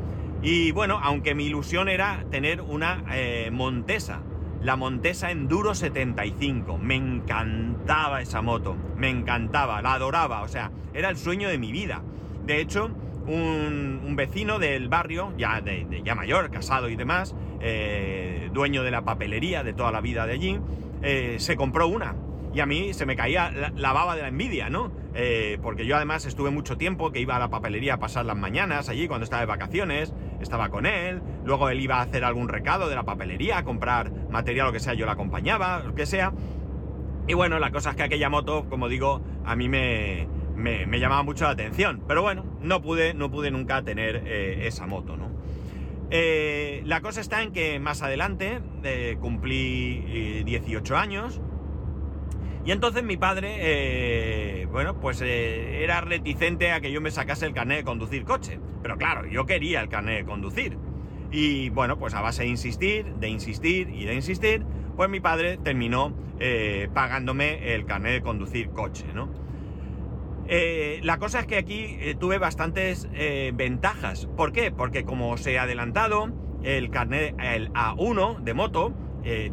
Y 0.41 0.71
bueno, 0.71 0.99
aunque 1.01 1.35
mi 1.35 1.45
ilusión 1.45 1.87
era 1.87 2.25
tener 2.29 2.61
una 2.61 3.03
eh, 3.13 3.49
Montesa, 3.51 4.21
la 4.61 4.75
Montesa 4.75 5.31
Enduro 5.31 5.75
75. 5.75 6.77
Me 6.77 6.95
encantaba 6.95 8.21
esa 8.21 8.41
moto, 8.41 8.75
me 8.97 9.09
encantaba, 9.09 9.81
la 9.81 9.93
adoraba, 9.93 10.41
o 10.41 10.47
sea, 10.47 10.71
era 10.93 11.09
el 11.09 11.17
sueño 11.17 11.47
de 11.47 11.57
mi 11.57 11.71
vida. 11.71 12.03
De 12.45 12.59
hecho, 12.59 12.91
un, 13.27 14.13
vecino 14.15 14.59
del 14.59 14.89
barrio, 14.89 15.33
ya, 15.37 15.61
de, 15.61 16.01
ya 16.03 16.15
mayor, 16.15 16.51
casado 16.51 16.89
y 16.89 16.95
demás, 16.95 17.35
eh, 17.61 18.49
dueño 18.53 18.83
de 18.83 18.91
la 18.91 19.03
papelería 19.03 19.63
de 19.63 19.73
toda 19.73 19.91
la 19.91 20.01
vida 20.01 20.25
de 20.25 20.33
allí, 20.33 20.59
eh, 21.01 21.35
se 21.39 21.55
compró 21.55 21.87
una. 21.87 22.15
Y 22.53 22.59
a 22.59 22.65
mí 22.65 22.93
se 22.93 23.05
me 23.05 23.15
caía 23.15 23.49
la, 23.75 23.93
baba 23.93 24.15
de 24.15 24.23
la 24.23 24.27
envidia, 24.27 24.69
¿no? 24.69 24.91
Eh, 25.13 25.57
porque 25.61 25.85
yo 25.85 25.95
además 25.95 26.25
estuve 26.25 26.51
mucho 26.51 26.77
tiempo 26.77 27.11
que 27.11 27.21
iba 27.21 27.37
a 27.37 27.39
la 27.39 27.49
papelería 27.49 27.93
a 27.93 27.97
pasar 27.97 28.25
las 28.25 28.35
mañanas 28.35 28.89
allí 28.89 29.07
cuando 29.07 29.23
estaba 29.23 29.39
de 29.39 29.45
vacaciones, 29.45 30.13
estaba 30.41 30.69
con 30.69 30.85
él, 30.85 31.21
luego 31.45 31.69
él 31.69 31.79
iba 31.79 31.99
a 31.99 32.01
hacer 32.01 32.25
algún 32.25 32.49
recado 32.49 32.89
de 32.89 32.95
la 32.95 33.03
papelería, 33.03 33.59
a 33.59 33.63
comprar 33.63 34.11
material 34.29 34.67
lo 34.67 34.73
que 34.73 34.81
sea, 34.81 34.93
yo 34.95 35.05
la 35.05 35.13
acompañaba, 35.13 35.79
lo 35.79 35.95
que 35.95 36.05
sea. 36.05 36.33
Y 37.27 37.33
bueno, 37.35 37.57
la 37.57 37.71
cosa 37.71 37.91
es 37.91 37.95
que 37.95 38.03
aquella 38.03 38.29
moto, 38.29 38.65
como 38.69 38.89
digo, 38.89 39.21
a 39.45 39.55
mí 39.55 39.69
me, 39.69 40.27
me, 40.55 40.99
llamaba 40.99 41.23
mucho 41.23 41.45
la 41.45 41.51
atención. 41.51 42.03
Pero 42.07 42.21
bueno, 42.21 42.43
no 42.61 42.81
pude, 42.81 43.13
no 43.13 43.31
pude 43.31 43.51
nunca 43.51 43.81
tener 43.83 44.23
eh, 44.25 44.67
esa 44.67 44.87
moto, 44.87 45.17
¿no? 45.17 45.31
Eh, 46.13 46.83
la 46.85 46.99
cosa 46.99 47.21
está 47.21 47.41
en 47.41 47.53
que 47.53 47.79
más 47.79 48.01
adelante 48.01 48.59
eh, 48.83 49.17
cumplí 49.21 50.43
18 50.43 50.97
años 50.97 51.39
y 52.65 52.71
entonces 52.71 53.01
mi 53.01 53.15
padre, 53.15 54.67
bueno, 54.71 54.99
pues 54.99 55.21
era 55.21 56.01
reticente 56.01 56.71
a 56.73 56.81
que 56.81 56.91
yo 56.91 57.01
me 57.01 57.09
sacase 57.09 57.47
el 57.47 57.53
carnet 57.53 57.77
de 57.77 57.83
conducir 57.85 58.23
coche. 58.23 58.59
Pero 58.83 58.97
claro, 58.97 59.25
yo 59.25 59.47
quería 59.47 59.81
el 59.81 59.89
carnet 59.89 60.19
de 60.19 60.25
conducir. 60.25 60.77
Y 61.31 61.69
bueno, 61.69 61.97
pues 61.97 62.13
a 62.13 62.21
base 62.21 62.43
de 62.43 62.49
insistir, 62.49 63.15
de 63.15 63.29
insistir 63.29 63.89
y 63.89 64.05
de 64.05 64.13
insistir, 64.13 64.63
pues 64.95 65.09
mi 65.09 65.19
padre 65.19 65.57
terminó 65.57 66.13
pagándome 66.93 67.73
el 67.73 67.85
carnet 67.85 68.13
de 68.13 68.21
conducir 68.21 68.69
coche, 68.69 69.05
¿no? 69.11 69.40
Eh, 70.53 70.99
la 71.03 71.17
cosa 71.17 71.39
es 71.39 71.47
que 71.47 71.55
aquí 71.55 71.95
eh, 72.01 72.13
tuve 72.19 72.37
bastantes 72.37 73.07
eh, 73.13 73.53
ventajas. 73.55 74.27
¿Por 74.35 74.51
qué? 74.51 74.69
Porque 74.69 75.05
como 75.05 75.37
se 75.37 75.57
ha 75.57 75.63
adelantado, 75.63 76.29
el 76.61 76.89
carnet, 76.89 77.33
el 77.41 77.71
A1 77.71 78.41
de 78.41 78.53
moto, 78.53 78.93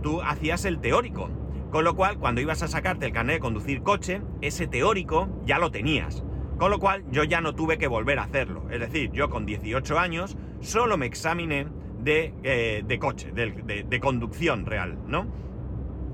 tú 0.03 0.21
hacías 0.23 0.65
el 0.65 0.81
teórico. 0.81 1.31
Con 1.71 1.85
lo 1.85 1.95
cual, 1.95 2.19
cuando 2.19 2.41
ibas 2.41 2.65
a 2.65 2.69
sacarte 2.69 3.07
el 3.07 3.13
carnet 3.13 3.37
de 3.37 3.41
conducir 3.41 3.83
coche, 3.83 4.23
ese 4.41 4.67
teórico 4.67 5.29
ya 5.47 5.61
lo 5.61 5.71
tenías. 5.71 6.25
Con 6.59 6.73
lo 6.73 6.81
cual, 6.81 7.05
yo 7.13 7.23
ya 7.23 7.41
no 7.41 7.55
tuve 7.55 7.79
que 7.79 7.87
volver 7.87 8.19
a 8.19 8.25
hacerlo. 8.25 8.67
Es 8.69 8.81
decir, 8.81 9.13
yo 9.13 9.31
con 9.31 9.47
18 9.47 10.01
años 10.01 10.37
solo 10.61 10.97
me 10.97 11.07
examiné 11.07 11.69
de, 12.01 12.99
coche, 13.01 13.31
de, 13.31 13.85
de 13.89 14.01
conducción 14.01 14.67
real, 14.67 14.99
¿no? 15.07 15.29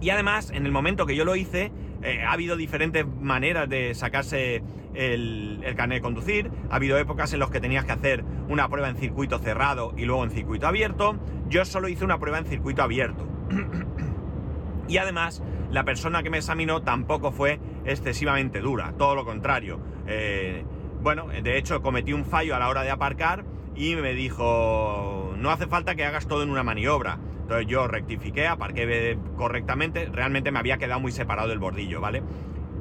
Y 0.03 0.11
además, 0.11 0.50
en 0.50 0.67
el 0.67 0.73
momento 0.73 1.07
que 1.07 1.17
yo 1.17 1.25
lo 1.25 1.37
hice, 1.37 1.73
eh, 2.04 2.23
ha 2.23 2.32
habido 2.32 2.56
diferentes 2.56 3.06
maneras 3.20 3.68
de 3.68 3.94
sacarse 3.94 4.62
el, 4.94 5.64
carnet 5.76 5.99
de 5.99 6.02
conducir. 6.02 6.50
Ha 6.70 6.76
habido 6.76 6.99
épocas 6.99 7.32
en 7.32 7.40
las 7.40 7.50
que 7.50 7.61
tenías 7.61 7.84
que 7.84 7.92
hacer 7.92 8.25
una 8.49 8.68
prueba 8.68 8.88
en 8.88 8.96
circuito 8.96 9.38
cerrado 9.38 9.94
y 9.96 10.04
luego 10.04 10.23
en 10.25 10.30
circuito 10.30 10.66
abierto. 10.66 11.16
Yo 11.49 11.64
solo 11.64 11.88
hice 11.88 12.04
una 12.04 12.18
prueba 12.18 12.38
en 12.38 12.46
circuito 12.46 12.82
abierto. 12.82 13.26
y 14.88 14.99
además, 14.99 15.42
la 15.70 15.84
persona 15.84 16.23
que 16.23 16.30
me 16.30 16.38
examinó 16.38 16.82
tampoco 16.82 17.32
fue 17.32 17.58
excesivamente 17.84 18.61
dura, 18.61 18.92
todo 18.99 19.14
lo 19.14 19.25
contrario. 19.25 19.80
Eh, 20.06 20.64
bueno, 21.02 21.28
de 21.28 21.58
hecho 21.58 21.82
cometí 21.82 22.12
un 22.12 22.25
fallo 22.25 22.54
a 22.54 22.58
la 22.58 22.68
hora 22.68 22.82
de 22.82 22.90
aparcar 22.90 23.44
y 23.75 23.96
me 23.96 24.14
dijo, 24.14 25.34
no 25.37 25.50
hace 25.50 25.66
falta 25.66 25.94
que 25.94 26.04
hagas 26.04 26.28
todo 26.28 26.42
en 26.42 26.50
una 26.50 26.62
maniobra. 26.62 27.18
Entonces 27.45 27.67
yo 27.67 27.87
rectifiqué, 27.87 28.47
aparqué 28.47 29.19
correctamente, 29.37 30.09
realmente 30.11 30.51
me 30.51 30.59
había 30.59 30.79
quedado 30.79 30.99
muy 30.99 31.13
separado 31.13 31.51
del 31.51 31.59
bordillo, 31.59 32.01
¿vale? 32.01 32.23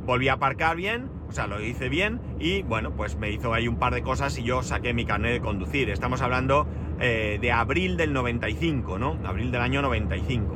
Volví 0.06 0.30
a 0.30 0.34
aparcar 0.34 0.78
bien, 0.78 1.10
o 1.28 1.34
sea, 1.34 1.48
lo 1.48 1.62
hice 1.62 1.90
bien 1.90 2.22
y 2.40 2.62
bueno, 2.64 2.96
pues 2.96 3.18
me 3.18 3.30
hizo 3.30 3.54
ahí 3.54 3.68
un 3.68 3.76
par 3.76 3.94
de 3.94 4.02
cosas 4.04 4.38
y 4.38 4.44
yo 4.44 4.64
saqué 4.64 4.94
mi 4.94 5.04
carnet 5.04 5.34
de 5.34 5.42
conducir. 5.42 5.90
Estamos 5.90 6.22
hablando 6.22 6.66
eh, 7.02 7.40
de 7.42 7.52
abril 7.52 7.98
del 7.98 8.14
95, 8.14 8.98
¿no? 9.00 9.20
Abril 9.26 9.52
del 9.52 9.60
año 9.60 9.82
95. 9.82 10.56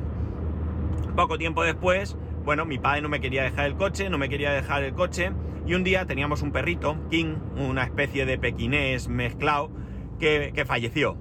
Poco 1.17 1.37
tiempo 1.37 1.63
después, 1.63 2.15
bueno, 2.45 2.65
mi 2.65 2.77
padre 2.77 3.01
no 3.01 3.09
me 3.09 3.19
quería 3.19 3.43
dejar 3.43 3.65
el 3.65 3.75
coche, 3.75 4.09
no 4.09 4.17
me 4.17 4.29
quería 4.29 4.53
dejar 4.53 4.83
el 4.83 4.93
coche 4.93 5.33
y 5.65 5.73
un 5.73 5.83
día 5.83 6.05
teníamos 6.05 6.43
un 6.43 6.53
perrito, 6.53 6.95
King, 7.09 7.35
una 7.57 7.83
especie 7.83 8.25
de 8.25 8.37
pequinés 8.37 9.09
mezclado, 9.09 9.69
que, 10.17 10.53
que 10.55 10.63
falleció. 10.63 11.17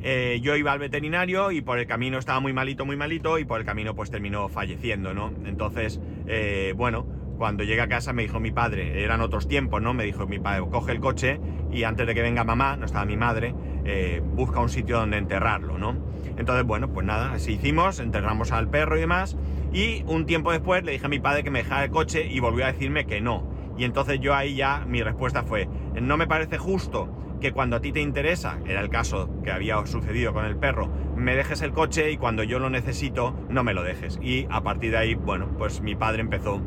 Eh, 0.00 0.38
yo 0.42 0.56
iba 0.56 0.72
al 0.72 0.78
veterinario 0.78 1.50
y 1.50 1.60
por 1.60 1.78
el 1.78 1.86
camino 1.86 2.18
estaba 2.18 2.40
muy 2.40 2.52
malito, 2.52 2.86
muy 2.86 2.96
malito 2.96 3.38
y 3.38 3.44
por 3.44 3.60
el 3.60 3.66
camino 3.66 3.94
pues 3.94 4.10
terminó 4.10 4.48
falleciendo, 4.48 5.12
¿no? 5.12 5.32
Entonces, 5.44 6.00
eh, 6.26 6.72
bueno, 6.76 7.04
cuando 7.36 7.64
llegué 7.64 7.80
a 7.80 7.88
casa 7.88 8.12
me 8.12 8.22
dijo 8.22 8.40
mi 8.40 8.52
padre, 8.52 9.02
eran 9.02 9.20
otros 9.20 9.48
tiempos, 9.48 9.82
¿no? 9.82 9.94
Me 9.94 10.04
dijo 10.04 10.26
mi 10.26 10.38
padre, 10.38 10.64
coge 10.70 10.92
el 10.92 11.00
coche 11.00 11.40
y 11.72 11.82
antes 11.82 12.06
de 12.06 12.14
que 12.14 12.22
venga 12.22 12.44
mamá, 12.44 12.76
no 12.76 12.86
estaba 12.86 13.04
mi 13.04 13.16
madre, 13.16 13.54
eh, 13.84 14.22
busca 14.24 14.60
un 14.60 14.68
sitio 14.68 14.98
donde 14.98 15.18
enterrarlo, 15.18 15.78
¿no? 15.78 15.96
Entonces, 16.36 16.64
bueno, 16.64 16.92
pues 16.92 17.04
nada, 17.04 17.32
así 17.32 17.52
hicimos, 17.52 17.98
enterramos 17.98 18.52
al 18.52 18.68
perro 18.68 18.96
y 18.96 19.00
demás 19.00 19.36
y 19.72 20.04
un 20.06 20.26
tiempo 20.26 20.52
después 20.52 20.84
le 20.84 20.92
dije 20.92 21.06
a 21.06 21.08
mi 21.08 21.18
padre 21.18 21.42
que 21.42 21.50
me 21.50 21.60
dejara 21.60 21.84
el 21.84 21.90
coche 21.90 22.26
y 22.28 22.38
volvió 22.38 22.64
a 22.64 22.72
decirme 22.72 23.06
que 23.06 23.20
no. 23.20 23.48
Y 23.76 23.84
entonces 23.84 24.18
yo 24.20 24.34
ahí 24.34 24.56
ya 24.56 24.84
mi 24.86 25.02
respuesta 25.02 25.42
fue, 25.42 25.68
no 26.00 26.16
me 26.16 26.26
parece 26.26 26.58
justo 26.58 27.08
que 27.40 27.52
cuando 27.52 27.76
a 27.76 27.80
ti 27.80 27.92
te 27.92 28.00
interesa, 28.00 28.58
era 28.66 28.80
el 28.80 28.88
caso 28.88 29.30
que 29.42 29.50
había 29.50 29.84
sucedido 29.86 30.32
con 30.32 30.44
el 30.44 30.56
perro, 30.56 30.90
me 31.16 31.36
dejes 31.36 31.62
el 31.62 31.72
coche 31.72 32.10
y 32.10 32.16
cuando 32.16 32.42
yo 32.42 32.58
lo 32.58 32.70
necesito 32.70 33.34
no 33.48 33.64
me 33.64 33.74
lo 33.74 33.82
dejes. 33.82 34.18
Y 34.22 34.46
a 34.50 34.62
partir 34.62 34.92
de 34.92 34.98
ahí, 34.98 35.14
bueno, 35.14 35.48
pues 35.58 35.80
mi 35.80 35.94
padre 35.94 36.20
empezó 36.20 36.60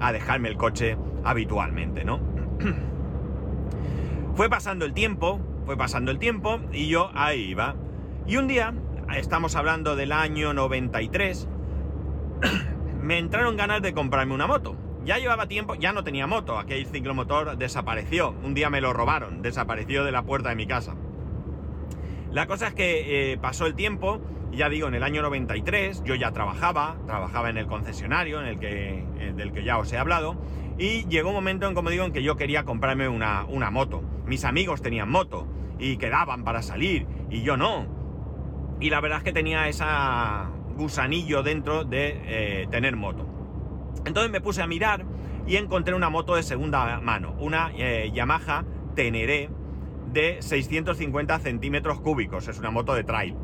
a 0.00 0.12
dejarme 0.12 0.48
el 0.48 0.56
coche 0.56 0.96
habitualmente, 1.24 2.04
¿no? 2.04 2.20
fue 4.34 4.48
pasando 4.48 4.84
el 4.84 4.92
tiempo, 4.92 5.40
fue 5.66 5.76
pasando 5.76 6.10
el 6.10 6.18
tiempo 6.18 6.60
y 6.72 6.88
yo 6.88 7.10
ahí 7.14 7.40
iba. 7.50 7.74
Y 8.26 8.36
un 8.36 8.46
día, 8.46 8.74
estamos 9.16 9.56
hablando 9.56 9.96
del 9.96 10.12
año 10.12 10.52
93, 10.52 11.48
me 13.02 13.18
entraron 13.18 13.56
ganas 13.56 13.82
de 13.82 13.92
comprarme 13.94 14.34
una 14.34 14.46
moto. 14.46 14.76
Ya 15.08 15.16
llevaba 15.16 15.46
tiempo, 15.46 15.74
ya 15.74 15.94
no 15.94 16.04
tenía 16.04 16.26
moto, 16.26 16.58
aquel 16.58 16.84
ciclomotor 16.84 17.56
desapareció. 17.56 18.34
Un 18.44 18.52
día 18.52 18.68
me 18.68 18.82
lo 18.82 18.92
robaron, 18.92 19.40
desapareció 19.40 20.04
de 20.04 20.12
la 20.12 20.24
puerta 20.24 20.50
de 20.50 20.54
mi 20.54 20.66
casa. 20.66 20.96
La 22.30 22.46
cosa 22.46 22.66
es 22.66 22.74
que 22.74 23.32
eh, 23.32 23.38
pasó 23.38 23.64
el 23.64 23.74
tiempo, 23.74 24.20
ya 24.52 24.68
digo, 24.68 24.86
en 24.86 24.94
el 24.94 25.02
año 25.02 25.22
93 25.22 26.02
yo 26.04 26.14
ya 26.14 26.32
trabajaba, 26.32 26.98
trabajaba 27.06 27.48
en 27.48 27.56
el 27.56 27.66
concesionario 27.66 28.42
en 28.42 28.48
el 28.48 28.58
que, 28.58 28.98
eh, 29.18 29.32
del 29.34 29.52
que 29.52 29.64
ya 29.64 29.78
os 29.78 29.90
he 29.94 29.96
hablado, 29.96 30.36
y 30.76 31.06
llegó 31.08 31.30
un 31.30 31.36
momento 31.36 31.66
en, 31.66 31.74
como 31.74 31.88
digo, 31.88 32.04
en 32.04 32.12
que 32.12 32.22
yo 32.22 32.36
quería 32.36 32.64
comprarme 32.64 33.08
una, 33.08 33.46
una 33.46 33.70
moto. 33.70 34.02
Mis 34.26 34.44
amigos 34.44 34.82
tenían 34.82 35.08
moto 35.08 35.48
y 35.78 35.96
quedaban 35.96 36.44
para 36.44 36.60
salir 36.60 37.06
y 37.30 37.40
yo 37.40 37.56
no. 37.56 37.86
Y 38.78 38.90
la 38.90 39.00
verdad 39.00 39.18
es 39.18 39.24
que 39.24 39.32
tenía 39.32 39.68
esa 39.68 40.50
gusanillo 40.76 41.42
dentro 41.42 41.84
de 41.84 42.20
eh, 42.26 42.66
tener 42.70 42.94
moto. 42.94 43.27
Entonces 44.04 44.30
me 44.30 44.40
puse 44.40 44.62
a 44.62 44.66
mirar 44.66 45.04
y 45.46 45.56
encontré 45.56 45.94
una 45.94 46.10
moto 46.10 46.34
de 46.34 46.42
segunda 46.42 47.00
mano, 47.00 47.34
una 47.38 47.70
eh, 47.76 48.10
Yamaha 48.12 48.64
Teneré 48.94 49.48
de 50.12 50.38
650 50.40 51.38
centímetros 51.38 52.00
cúbicos, 52.00 52.48
es 52.48 52.58
una 52.58 52.70
moto 52.70 52.94
de 52.94 53.04
trail. 53.04 53.36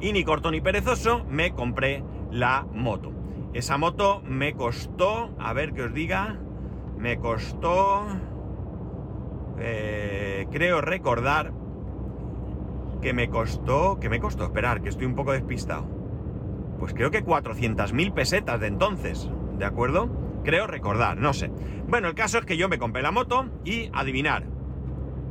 Y 0.00 0.12
ni 0.12 0.24
corto 0.24 0.50
ni 0.50 0.60
perezoso, 0.60 1.24
me 1.28 1.52
compré 1.52 2.04
la 2.30 2.66
moto. 2.72 3.12
Esa 3.54 3.78
moto 3.78 4.20
me 4.26 4.54
costó, 4.54 5.34
a 5.38 5.52
ver 5.52 5.72
que 5.72 5.82
os 5.82 5.94
diga, 5.94 6.38
me 6.98 7.18
costó, 7.18 8.04
eh, 9.58 10.46
creo 10.50 10.80
recordar, 10.80 11.52
que 13.00 13.12
me 13.12 13.28
costó, 13.30 13.98
que 14.00 14.08
me 14.08 14.18
costó, 14.18 14.44
esperar, 14.44 14.82
que 14.82 14.88
estoy 14.88 15.06
un 15.06 15.14
poco 15.14 15.32
despistado. 15.32 15.93
Pues 16.78 16.94
creo 16.94 17.10
que 17.10 17.24
400.000 17.24 18.12
pesetas 18.12 18.60
de 18.60 18.66
entonces, 18.66 19.30
¿de 19.58 19.64
acuerdo? 19.64 20.10
Creo 20.44 20.66
recordar, 20.66 21.16
no 21.16 21.32
sé. 21.32 21.50
Bueno, 21.88 22.08
el 22.08 22.14
caso 22.14 22.38
es 22.38 22.44
que 22.44 22.56
yo 22.56 22.68
me 22.68 22.78
compré 22.78 23.02
la 23.02 23.10
moto 23.10 23.46
y 23.64 23.90
adivinar. 23.92 24.44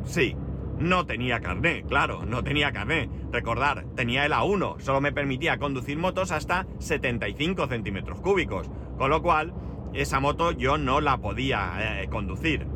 Sí, 0.06 0.36
no 0.80 1.06
tenía 1.06 1.40
carné, 1.40 1.84
claro, 1.84 2.26
no 2.26 2.44
tenía 2.44 2.72
carné. 2.72 3.10
Recordar, 3.32 3.86
tenía 3.96 4.26
el 4.26 4.34
A1, 4.34 4.80
solo 4.80 5.02
me 5.02 5.12
permitía 5.12 5.58
conducir 5.58 5.98
motos 5.98 6.32
hasta 6.32 6.66
75 6.80 7.68
centímetros 7.68 8.20
cúbicos, 8.22 8.70
con 8.98 9.10
lo 9.10 9.22
cual 9.22 9.54
esa 9.94 10.20
moto 10.20 10.52
yo 10.52 10.78
no 10.78 11.02
la 11.02 11.18
podía 11.18 12.02
eh, 12.02 12.08
conducir. 12.10 12.68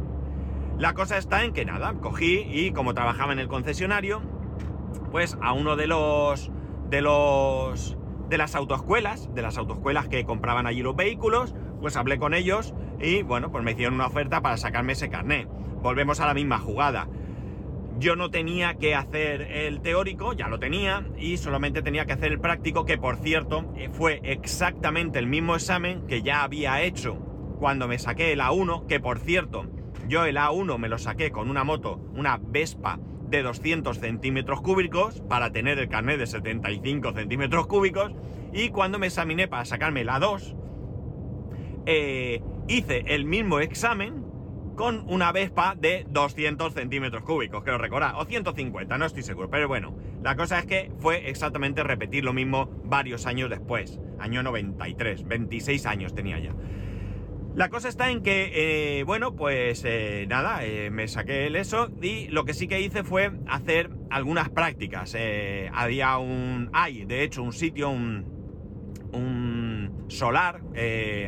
La 0.78 0.94
cosa 0.94 1.18
está 1.18 1.44
en 1.44 1.54
que 1.54 1.66
nada, 1.66 1.94
cogí 1.94 2.46
y 2.48 2.72
como 2.72 2.94
trabajaba 2.94 3.34
en 3.34 3.40
el 3.40 3.48
concesionario, 3.48 4.22
pues 5.12 5.38
a 5.42 5.54
uno 5.54 5.76
de 5.76 5.88
los 5.88 6.52
de 6.90 7.02
los 7.02 7.98
de 8.30 8.38
las 8.38 8.56
autoescuelas, 8.56 9.34
de 9.34 9.42
las 9.42 9.58
autoescuelas 9.58 10.08
que 10.08 10.26
compraban 10.26 10.68
allí 10.68 10.82
los 10.82 10.96
vehículos, 10.96 11.56
pues 11.82 11.96
hablé 11.96 12.18
con 12.18 12.34
ellos 12.34 12.74
y 13.00 13.24
bueno, 13.24 13.52
pues 13.52 13.64
me 13.64 13.72
hicieron 13.72 13.96
una 13.96 14.08
oferta 14.08 14.42
para 14.42 14.58
sacarme 14.58 14.94
ese 14.94 15.10
carné. 15.10 15.48
Volvemos 15.82 16.20
a 16.20 16.26
la 16.26 16.34
misma 16.34 16.60
jugada. 16.60 17.08
Yo 18.00 18.16
no 18.16 18.30
tenía 18.30 18.76
que 18.76 18.94
hacer 18.94 19.42
el 19.42 19.82
teórico, 19.82 20.34
ya 20.34 20.50
lo 20.50 20.60
tenía, 20.60 21.08
y 21.18 21.38
solamente 21.38 21.82
tenía 21.82 22.06
que 22.06 22.14
hacer 22.14 22.32
el 22.32 22.40
práctico, 22.40 22.86
que 22.86 23.00
por 23.00 23.18
cierto 23.18 23.74
eh, 23.76 23.90
fue 23.92 24.20
exactamente 24.24 25.18
el 25.18 25.26
mismo 25.26 25.56
examen 25.56 26.06
que 26.06 26.22
ya 26.22 26.44
había 26.44 26.82
hecho 26.84 27.16
cuando 27.60 27.88
me 27.88 27.98
saqué 27.98 28.34
el 28.34 28.40
A1, 28.40 28.86
que 28.86 29.00
por 29.00 29.18
cierto, 29.18 29.66
yo 30.08 30.26
el 30.26 30.38
A1 30.38 30.78
me 30.78 30.90
lo 30.90 31.00
saqué 31.00 31.32
con 31.32 31.50
una 31.50 31.64
moto, 31.64 32.00
una 32.14 32.40
Vespa 32.40 33.00
de 33.30 33.44
200 33.44 34.00
centímetros 34.00 34.62
cúbicos, 34.62 35.22
para 35.22 35.52
tener 35.52 35.80
el 35.80 35.90
carnet 35.90 36.20
de 36.20 36.28
75 36.28 37.14
centímetros 37.14 37.68
cúbicos, 37.68 38.14
y 38.54 38.70
cuando 38.70 39.00
me 39.00 39.08
examiné 39.08 39.48
para 39.48 39.66
sacarme 39.66 40.02
el 40.02 40.10
A2, 40.10 40.56
eh, 41.86 42.42
hice 42.68 43.04
el 43.08 43.26
mismo 43.26 43.60
examen 43.60 44.26
con 44.76 45.06
una 45.10 45.32
Vespa 45.32 45.76
de 45.76 46.06
200 46.10 46.74
centímetros 46.74 47.24
cúbicos, 47.24 47.64
creo 47.64 47.78
recordar, 47.80 48.14
o 48.16 48.26
150, 48.26 48.98
no 48.98 49.06
estoy 49.06 49.24
seguro, 49.24 49.50
pero 49.50 49.68
bueno, 49.68 49.98
la 50.22 50.36
cosa 50.36 50.60
es 50.60 50.66
que 50.66 50.92
fue 51.00 51.30
exactamente 51.30 51.84
repetir 51.84 52.24
lo 52.24 52.32
mismo 52.32 52.70
varios 52.84 53.26
años 53.26 53.50
después, 53.50 54.00
año 54.20 54.44
93, 54.44 55.28
26 55.28 55.86
años 55.88 56.14
tenía 56.14 56.40
ya. 56.40 56.54
La 57.58 57.70
cosa 57.70 57.90
está 57.90 58.12
en 58.12 58.22
que, 58.22 58.52
eh, 59.00 59.04
bueno, 59.04 59.36
pues 59.36 59.84
eh, 59.84 60.28
nada, 60.30 60.64
eh, 60.64 60.92
me 60.92 61.08
saqué 61.08 61.48
el 61.48 61.56
eso 61.56 61.90
y 62.04 62.28
lo 62.28 62.46
que 62.46 62.54
sí 62.54 62.68
que 62.68 62.80
hice 62.82 63.04
fue 63.04 63.32
hacer 63.48 63.90
algunas 64.12 64.50
prácticas. 64.50 65.18
había 65.74 66.20
un, 66.20 66.70
hay 66.72 67.06
de 67.06 67.24
hecho 67.24 67.42
un 67.42 67.54
sitio, 67.54 67.90
un, 67.90 68.26
un 69.12 70.06
solar 70.08 70.62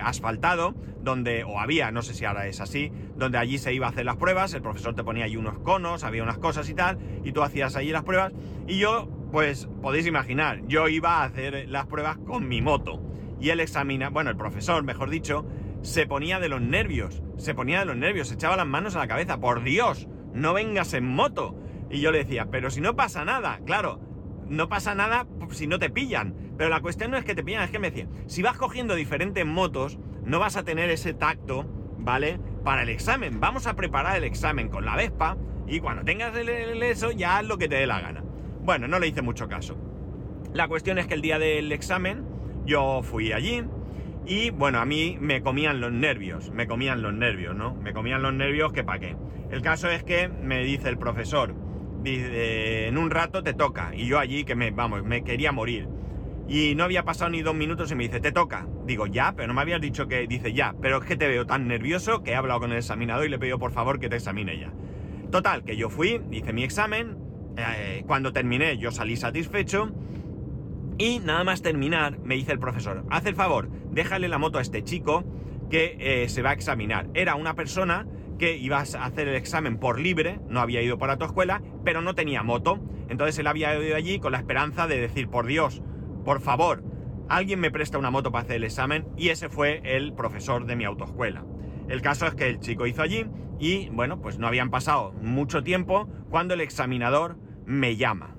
asfaltado, 0.04 0.76
donde, 1.02 1.44
o 1.46 1.60
había, 1.60 1.90
no 1.90 2.04
sé 2.04 2.14
si 2.14 2.26
ahora 2.26 2.46
es 2.46 2.62
así, 2.62 2.92
donde 3.16 3.40
allí 3.40 3.58
se 3.58 3.74
iba 3.74 3.88
a 3.88 3.90
hacer 3.90 4.06
las 4.06 4.18
pruebas, 4.18 4.54
el 4.54 4.62
profesor 4.62 4.94
te 4.94 5.04
ponía 5.04 5.26
allí 5.26 5.36
unos 5.36 5.58
conos, 5.58 6.04
había 6.04 6.22
unas 6.22 6.38
cosas 6.38 6.70
y 6.70 6.76
tal, 6.76 7.00
y 7.24 7.32
tú 7.32 7.42
hacías 7.42 7.76
allí 7.76 7.90
las 7.90 8.04
pruebas, 8.04 8.34
y 8.68 8.78
yo, 8.78 9.10
pues 9.32 9.68
podéis 9.82 10.06
imaginar, 10.06 10.62
yo 10.68 10.90
iba 10.90 11.22
a 11.22 11.24
hacer 11.24 11.68
las 11.70 11.88
pruebas 11.88 12.18
con 12.20 12.48
mi 12.48 12.62
moto, 12.62 13.02
y 13.40 13.50
él 13.50 13.62
examina, 13.62 14.10
bueno, 14.10 14.30
el 14.30 14.38
profesor, 14.38 14.84
mejor 14.84 15.10
dicho, 15.10 15.48
se 15.82 16.06
ponía 16.06 16.40
de 16.40 16.50
los 16.50 16.62
nervios, 16.62 17.22
se 17.38 17.56
ponía 17.56 17.80
de 17.80 17.86
los 17.86 17.98
nervios, 17.98 18.28
se 18.28 18.36
echaba 18.36 18.58
las 18.58 18.68
manos 18.68 18.96
a 18.96 19.00
la 19.00 19.08
cabeza, 19.08 19.40
por 19.40 19.64
Dios, 19.64 20.08
no 20.34 20.54
vengas 20.54 20.94
en 20.94 21.06
moto. 21.06 21.56
Y 21.90 22.02
yo 22.02 22.12
le 22.12 22.20
decía, 22.20 22.48
pero 22.52 22.70
si 22.70 22.82
no 22.82 22.96
pasa 22.96 23.26
nada, 23.26 23.60
claro, 23.66 24.00
no 24.48 24.70
pasa 24.70 24.96
nada 24.96 25.28
si 25.52 25.68
no 25.68 25.80
te 25.80 25.90
pillan. 25.90 26.36
Pero 26.58 26.70
la 26.70 26.82
cuestión 26.82 27.12
no 27.12 27.18
es 27.18 27.26
que 27.26 27.36
te 27.36 27.44
pillan, 27.44 27.64
es 27.64 27.72
que 27.72 27.80
me 27.80 27.92
decía, 27.92 28.08
si 28.28 28.42
vas 28.42 28.58
cogiendo 28.58 28.96
diferentes 28.96 29.46
motos, 29.46 29.98
no 30.24 30.40
vas 30.40 30.58
a 30.58 30.64
tener 30.64 30.90
ese 30.90 31.14
tacto, 31.14 31.66
¿vale? 31.98 32.40
Para 32.64 32.84
el 32.84 32.90
examen. 32.90 33.40
Vamos 33.40 33.66
a 33.66 33.76
preparar 33.76 34.18
el 34.18 34.24
examen 34.24 34.70
con 34.70 34.86
la 34.86 34.96
Vespa 34.96 35.38
y 35.68 35.80
cuando 35.80 36.04
tengas 36.04 36.36
el, 36.36 36.50
eso 36.84 37.12
ya 37.12 37.38
haz 37.38 37.46
lo 37.46 37.58
que 37.58 37.68
te 37.68 37.76
dé 37.76 37.88
la 37.88 38.02
gana. 38.02 38.24
Bueno, 38.62 38.88
no 38.88 39.00
le 39.00 39.08
hice 39.08 39.22
mucho 39.22 39.48
caso. 39.48 39.78
La 40.54 40.68
cuestión 40.68 40.98
es 40.98 41.08
que 41.08 41.14
el 41.14 41.22
día 41.22 41.40
del 41.40 41.72
examen 41.72 42.26
yo 42.66 43.02
fui 43.04 43.32
allí 43.32 43.64
y 44.26 44.52
bueno, 44.52 44.80
a 44.80 44.86
mí 44.86 45.18
me 45.20 45.42
comían 45.42 45.82
los 45.82 45.92
nervios, 45.92 46.52
me 46.52 46.68
comían 46.68 47.02
los 47.02 47.14
nervios, 47.14 47.56
¿no? 47.56 47.74
Me 47.76 47.94
comían 47.94 48.22
los 48.22 48.34
nervios 48.34 48.72
que 48.74 48.84
pa' 48.84 49.00
qué. 49.00 49.16
El 49.52 49.62
caso 49.62 49.90
es 49.90 50.04
que 50.04 50.28
me 50.28 50.64
dice 50.64 50.90
el 50.90 50.98
profesor, 50.98 51.56
dice, 52.04 52.88
en 52.88 52.98
un 52.98 53.10
rato 53.10 53.44
te 53.44 53.54
toca. 53.54 53.92
Y 53.96 54.06
yo 54.06 54.20
allí 54.20 54.44
que 54.44 54.56
me, 54.56 54.72
vamos, 54.72 55.04
me 55.04 55.24
quería 55.24 55.52
morir. 55.52 55.88
Y 56.48 56.76
no 56.76 56.84
había 56.84 57.04
pasado 57.04 57.30
ni 57.30 57.42
dos 57.42 57.56
minutos 57.56 57.92
y 57.92 57.96
me 57.96 58.04
dice, 58.04 58.20
te 58.20 58.32
toca. 58.32 58.68
Digo, 58.86 59.08
ya, 59.08 59.34
pero 59.36 59.48
no 59.48 59.54
me 59.54 59.62
habías 59.62 59.82
dicho 59.82 60.08
que, 60.08 60.28
dice, 60.28 60.54
ya, 60.54 60.76
pero 60.82 60.98
es 60.98 61.06
que 61.06 61.16
te 61.16 61.28
veo 61.28 61.46
tan 61.46 61.68
nervioso 61.68 62.24
que 62.24 62.32
he 62.32 62.36
hablado 62.36 62.60
con 62.60 62.72
el 62.72 62.78
examinador 62.78 63.26
y 63.26 63.30
le 63.30 63.36
he 63.36 63.40
pedido 63.40 63.60
por 63.60 63.72
favor 63.72 64.00
que 64.00 64.10
te 64.10 64.16
examine 64.16 64.60
ya. 64.60 64.72
Total, 65.32 65.64
que 65.64 65.78
yo 65.78 65.90
fui, 65.90 66.22
hice 66.32 66.54
mi 66.54 66.64
examen, 66.64 67.18
eh, 67.58 68.04
cuando 68.08 68.32
terminé 68.34 68.78
yo 68.78 68.92
salí 68.92 69.16
satisfecho 69.16 69.92
y 71.00 71.20
nada 71.20 71.44
más 71.44 71.64
terminar 71.64 72.20
me 72.20 72.36
dice 72.36 72.52
el 72.52 72.60
profesor, 72.60 73.06
haz 73.10 73.26
el 73.26 73.34
favor, 73.34 73.70
déjale 73.90 74.28
la 74.28 74.38
moto 74.38 74.60
a 74.60 74.62
este 74.62 74.84
chico 74.84 75.24
que 75.70 75.96
eh, 76.00 76.30
se 76.30 76.42
va 76.42 76.52
a 76.52 76.54
examinar. 76.54 77.08
Era 77.14 77.36
una 77.36 77.56
persona 77.56 78.06
que 78.38 78.58
ibas 78.58 78.96
a 78.96 79.06
hacer 79.06 79.28
el 79.28 79.36
examen 79.36 79.78
por 79.78 80.00
libre, 80.00 80.40
no 80.50 80.60
había 80.60 80.82
ido 80.82 80.98
para 80.98 81.18
tu 81.18 81.26
escuela, 81.26 81.62
pero 81.86 82.02
no 82.02 82.16
tenía 82.16 82.44
moto. 82.44 82.80
Entonces 83.08 83.40
él 83.40 83.48
había 83.48 83.76
ido 83.82 83.96
allí 83.96 84.20
con 84.20 84.34
la 84.34 84.38
esperanza 84.38 84.88
de 84.88 85.00
decir, 85.00 85.30
por 85.30 85.48
Dios, 85.48 85.82
por 86.26 86.42
favor, 86.42 86.84
alguien 87.30 87.60
me 87.60 87.72
presta 87.72 87.98
una 87.98 88.12
moto 88.12 88.32
para 88.32 88.44
hacer 88.44 88.58
el 88.58 88.66
examen 88.66 89.08
y 89.16 89.30
ese 89.30 89.50
fue 89.50 89.82
el 89.84 90.14
profesor 90.14 90.66
de 90.66 90.76
mi 90.76 90.84
autoescuela. 90.84 91.46
El 91.88 92.02
caso 92.02 92.28
es 92.28 92.36
que 92.36 92.48
el 92.48 92.60
chico 92.60 92.88
hizo 92.88 93.02
allí 93.02 93.26
y 93.58 93.90
bueno, 93.90 94.22
pues 94.22 94.38
no 94.38 94.48
habían 94.48 94.70
pasado 94.70 95.14
mucho 95.22 95.64
tiempo 95.64 96.10
cuando 96.30 96.56
el 96.56 96.62
examinador 96.62 97.38
me 97.66 97.96
llama. 97.96 98.39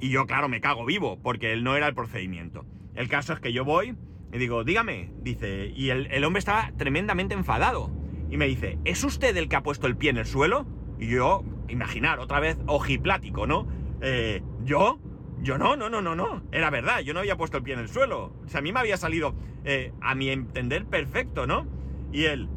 Y 0.00 0.10
yo, 0.10 0.26
claro, 0.26 0.48
me 0.48 0.60
cago 0.60 0.84
vivo, 0.84 1.18
porque 1.22 1.52
él 1.52 1.64
no 1.64 1.76
era 1.76 1.88
el 1.88 1.94
procedimiento. 1.94 2.64
El 2.94 3.08
caso 3.08 3.32
es 3.32 3.40
que 3.40 3.52
yo 3.52 3.64
voy 3.64 3.96
y 4.32 4.38
digo, 4.38 4.64
dígame, 4.64 5.10
dice, 5.22 5.72
y 5.74 5.90
el, 5.90 6.06
el 6.06 6.24
hombre 6.24 6.38
estaba 6.40 6.72
tremendamente 6.76 7.34
enfadado 7.34 7.90
y 8.30 8.36
me 8.36 8.46
dice, 8.46 8.78
¿es 8.84 9.02
usted 9.04 9.36
el 9.36 9.48
que 9.48 9.56
ha 9.56 9.62
puesto 9.62 9.86
el 9.86 9.96
pie 9.96 10.10
en 10.10 10.18
el 10.18 10.26
suelo? 10.26 10.66
Y 10.98 11.08
yo, 11.08 11.44
imaginar, 11.68 12.18
otra 12.18 12.40
vez 12.40 12.58
ojiplático, 12.66 13.46
¿no? 13.46 13.66
Eh, 14.00 14.42
¿Yo? 14.64 15.00
Yo 15.40 15.56
no, 15.56 15.76
no, 15.76 15.88
no, 15.88 16.02
no, 16.02 16.14
no. 16.14 16.42
Era 16.52 16.70
verdad, 16.70 17.00
yo 17.00 17.14
no 17.14 17.20
había 17.20 17.36
puesto 17.36 17.56
el 17.56 17.62
pie 17.62 17.74
en 17.74 17.80
el 17.80 17.88
suelo. 17.88 18.32
O 18.44 18.48
sea, 18.48 18.58
a 18.58 18.62
mí 18.62 18.72
me 18.72 18.80
había 18.80 18.96
salido, 18.96 19.34
eh, 19.64 19.92
a 20.00 20.14
mi 20.14 20.30
entender, 20.30 20.84
perfecto, 20.86 21.46
¿no? 21.46 21.66
Y 22.12 22.24
él, 22.24 22.48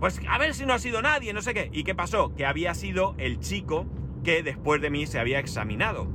pues 0.00 0.20
a 0.28 0.38
ver 0.38 0.54
si 0.54 0.64
no 0.64 0.72
ha 0.72 0.78
sido 0.78 1.02
nadie, 1.02 1.32
no 1.32 1.42
sé 1.42 1.52
qué. 1.54 1.68
¿Y 1.72 1.84
qué 1.84 1.94
pasó? 1.94 2.34
Que 2.34 2.46
había 2.46 2.74
sido 2.74 3.14
el 3.18 3.38
chico 3.40 3.86
que 4.24 4.42
después 4.42 4.80
de 4.80 4.90
mí 4.90 5.06
se 5.06 5.18
había 5.18 5.38
examinado. 5.38 6.08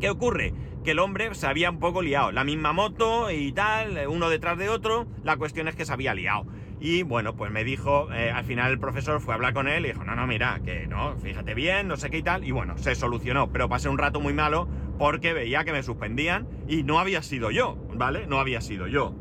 ¿Qué 0.00 0.08
ocurre? 0.08 0.54
Que 0.82 0.92
el 0.92 0.98
hombre 0.98 1.34
se 1.34 1.46
había 1.46 1.70
un 1.70 1.78
poco 1.78 2.00
liado. 2.00 2.32
La 2.32 2.42
misma 2.42 2.72
moto 2.72 3.30
y 3.30 3.52
tal, 3.52 4.08
uno 4.08 4.30
detrás 4.30 4.56
de 4.56 4.70
otro. 4.70 5.06
La 5.22 5.36
cuestión 5.36 5.68
es 5.68 5.76
que 5.76 5.84
se 5.84 5.92
había 5.92 6.14
liado. 6.14 6.46
Y 6.80 7.02
bueno, 7.02 7.36
pues 7.36 7.50
me 7.50 7.64
dijo, 7.64 8.10
eh, 8.10 8.30
al 8.30 8.44
final 8.44 8.72
el 8.72 8.80
profesor 8.80 9.20
fue 9.20 9.34
a 9.34 9.36
hablar 9.36 9.52
con 9.52 9.68
él 9.68 9.84
y 9.84 9.88
dijo, 9.88 10.02
no, 10.04 10.16
no, 10.16 10.26
mira, 10.26 10.58
que 10.64 10.86
no, 10.86 11.18
fíjate 11.18 11.52
bien, 11.52 11.86
no 11.86 11.98
sé 11.98 12.08
qué 12.08 12.16
y 12.16 12.22
tal. 12.22 12.44
Y 12.44 12.50
bueno, 12.50 12.78
se 12.78 12.94
solucionó, 12.94 13.52
pero 13.52 13.68
pasé 13.68 13.90
un 13.90 13.98
rato 13.98 14.20
muy 14.20 14.32
malo 14.32 14.66
porque 14.98 15.34
veía 15.34 15.64
que 15.64 15.72
me 15.72 15.82
suspendían 15.82 16.48
y 16.66 16.82
no 16.82 16.98
había 16.98 17.20
sido 17.22 17.50
yo, 17.50 17.76
¿vale? 17.94 18.26
No 18.26 18.40
había 18.40 18.62
sido 18.62 18.86
yo. 18.86 19.14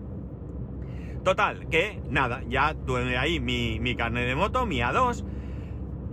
Total, 1.26 1.68
que 1.68 2.02
nada, 2.10 2.42
ya 2.48 2.74
tuve 2.74 3.18
ahí 3.18 3.42
mi, 3.42 3.82
mi 3.82 3.98
carnet 3.98 4.26
de 4.26 4.36
moto, 4.36 4.66
mi 4.66 4.78
A2, 4.80 5.26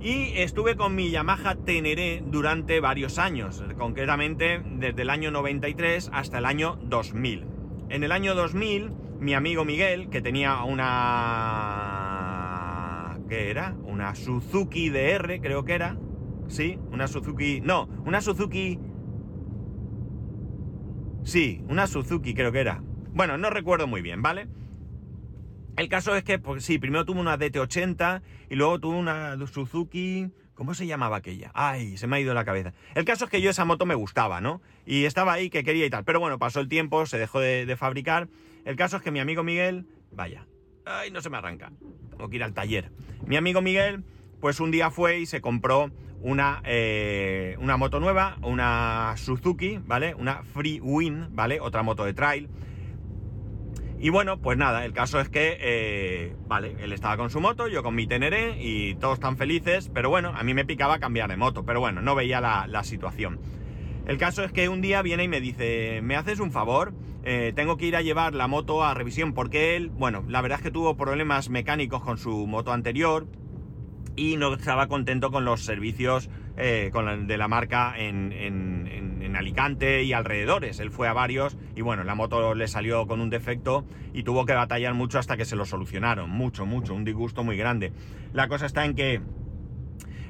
y 0.01 0.33
estuve 0.37 0.77
con 0.77 0.95
mi 0.95 1.11
Yamaha 1.11 1.57
Teneré 1.57 2.23
durante 2.27 2.81
varios 2.81 3.19
años, 3.19 3.63
concretamente 3.77 4.63
desde 4.65 5.03
el 5.03 5.11
año 5.11 5.31
93 5.31 6.11
hasta 6.13 6.39
el 6.39 6.45
año 6.45 6.79
2000. 6.83 7.47
En 7.89 8.05
el 8.05 8.13
año 8.13 8.35
2000 8.35 8.93
mi 9.21 9.35
amigo 9.35 9.65
Miguel, 9.65 10.09
que 10.11 10.21
tenía 10.21 10.63
una... 10.65 11.17
¿Qué 13.29 13.51
era? 13.51 13.75
Una 13.85 14.15
Suzuki 14.15 14.89
DR, 14.91 15.41
creo 15.41 15.65
que 15.65 15.75
era. 15.75 15.97
Sí, 16.49 16.79
una 16.93 17.09
Suzuki... 17.09 17.61
No, 17.63 17.89
una 18.05 18.21
Suzuki... 18.21 18.79
Sí, 21.25 21.65
una 21.69 21.87
Suzuki 21.87 22.35
creo 22.35 22.53
que 22.53 22.61
era. 22.61 22.83
Bueno, 23.15 23.39
no 23.39 23.51
recuerdo 23.51 23.87
muy 23.87 24.03
bien, 24.03 24.23
¿vale? 24.23 24.49
El 25.77 25.89
caso 25.89 26.17
es 26.17 26.25
que, 26.25 26.39
pues 26.39 26.65
sí, 26.65 26.79
primero 26.79 27.05
tuve 27.05 27.21
una 27.21 27.39
DT80 27.39 28.23
y 28.51 28.55
luego 28.55 28.81
tuve 28.81 28.97
una 28.97 29.37
Suzuki... 29.47 30.31
¿Cómo 30.55 30.73
se 30.73 30.87
llamaba 30.87 31.19
aquella? 31.19 31.51
Ay, 31.53 31.99
se 31.99 32.07
me 32.07 32.17
ha 32.17 32.21
ido 32.21 32.33
la 32.33 32.47
cabeza. 32.47 32.73
El 32.95 33.05
caso 33.05 33.27
es 33.27 33.31
que 33.31 33.43
yo 33.43 33.51
esa 33.51 33.67
moto 33.67 33.85
me 33.85 33.95
gustaba, 33.95 34.41
¿no? 34.41 34.63
Y 34.87 35.05
estaba 35.05 35.35
ahí 35.35 35.51
que 35.51 35.63
quería 35.63 35.85
y 35.85 35.91
tal. 35.91 36.03
Pero 36.05 36.19
bueno, 36.19 36.39
pasó 36.39 36.61
el 36.61 36.69
tiempo, 36.69 37.05
se 37.05 37.19
dejó 37.19 37.41
de, 37.41 37.77
fabricar. 37.77 38.29
El 38.65 38.75
caso 38.75 38.97
es 38.97 39.03
que 39.03 39.11
mi 39.11 39.21
amigo 39.21 39.43
Miguel, 39.43 39.85
vaya, 40.13 40.47
ay, 40.87 41.11
no 41.11 41.21
se 41.21 41.29
me 41.29 41.37
arranca. 41.37 41.73
Tengo 42.09 42.31
que 42.31 42.37
ir 42.37 42.43
al 42.43 42.55
taller. 42.55 42.91
Mi 43.27 43.37
amigo 43.37 43.61
Miguel, 43.61 44.03
pues 44.41 44.59
un 44.59 44.71
día 44.71 44.91
fue 44.91 45.21
y 45.21 45.27
se 45.27 45.43
compró 45.43 45.91
una, 46.23 46.63
eh, 46.65 47.57
una 47.61 47.77
moto 47.77 48.01
nueva, 48.01 48.39
una 48.41 49.13
Suzuki, 49.19 49.79
¿vale? 49.85 50.15
Una 50.15 50.43
Free 50.43 50.81
Win, 50.81 51.37
¿vale? 51.37 51.61
Otra 51.61 51.83
moto 51.83 52.07
de 52.07 52.15
trail. 52.15 52.49
Y 54.07 54.11
bueno, 54.11 54.39
pues 54.39 54.57
nada, 54.57 54.85
el 54.85 54.93
caso 54.93 55.19
es 55.19 55.29
que, 55.29 55.59
eh, 55.61 56.37
vale, 56.47 56.77
él 56.79 56.93
estaba 56.93 57.17
con 57.17 57.29
su 57.29 57.41
moto, 57.41 57.67
yo 57.67 57.83
con 57.83 57.97
mi 57.97 58.07
Teneré 58.07 58.57
y 58.63 58.95
todos 58.95 59.19
tan 59.19 59.37
felices, 59.37 59.91
pero 59.93 60.11
bueno, 60.11 60.33
a 60.37 60.45
mí 60.45 60.55
me 60.55 60.65
picaba 60.65 61.01
cambiar 61.01 61.29
de 61.29 61.37
moto, 61.37 61.65
pero 61.65 61.81
bueno, 61.81 62.03
no 62.03 62.15
veía 62.15 62.41
la, 62.41 62.85
situación. 62.85 63.41
El 64.07 64.17
caso 64.17 64.45
es 64.45 64.53
que 64.53 64.69
un 64.69 64.81
día 64.81 65.03
viene 65.03 65.25
y 65.25 65.29
me 65.29 65.41
dice, 65.41 66.03
¿me 66.05 66.15
haces 66.15 66.39
un 66.39 66.53
favor? 66.53 66.95
Eh, 67.25 67.53
tengo 67.57 67.77
que 67.77 67.87
ir 67.87 67.97
a 67.97 68.01
llevar 68.01 68.37
la 68.37 68.47
moto 68.47 68.85
a 68.85 68.95
revisión 68.95 69.33
porque 69.33 69.75
él, 69.75 69.89
bueno, 69.89 70.23
la 70.29 70.41
verdad 70.41 70.61
es 70.61 70.63
que 70.63 70.71
tuvo 70.71 70.97
problemas 70.97 71.51
mecánicos 71.51 72.01
con 72.01 72.17
su 72.17 72.47
moto 72.47 72.73
anterior 72.73 73.27
y 74.15 74.37
no 74.37 74.55
estaba 74.55 74.87
contento 74.87 75.33
con 75.33 75.45
los 75.45 75.65
servicios 75.65 76.31
eh, 76.57 76.91
de 77.27 77.39
la 77.39 77.49
marca 77.49 77.95
en, 77.97 78.35
Alicante 79.37 80.03
y 80.03 80.15
alrededores. 80.15 80.81
Él 80.81 80.91
fue 80.91 81.09
a 81.09 81.13
varios 81.13 81.59
y 81.75 81.83
bueno, 81.83 82.05
la 82.05 82.15
moto 82.15 82.55
le 82.55 82.69
salió 82.69 83.07
con 83.07 83.21
un 83.21 83.29
defecto 83.29 83.85
y 84.15 84.23
tuvo 84.23 84.47
que 84.47 84.55
batallar 84.55 84.95
mucho 84.95 85.19
hasta 85.19 85.37
que 85.37 85.45
se 85.45 85.57
lo 85.57 85.67
solucionaron. 85.67 86.31
Mucho, 86.31 86.65
mucho, 86.65 86.95
un 86.95 87.05
disgusto 87.05 87.45
muy 87.45 87.59
grande. 87.59 87.93
La 88.33 88.49
cosa 88.49 88.65
está 88.65 88.87
en 88.87 88.95
que 88.95 89.21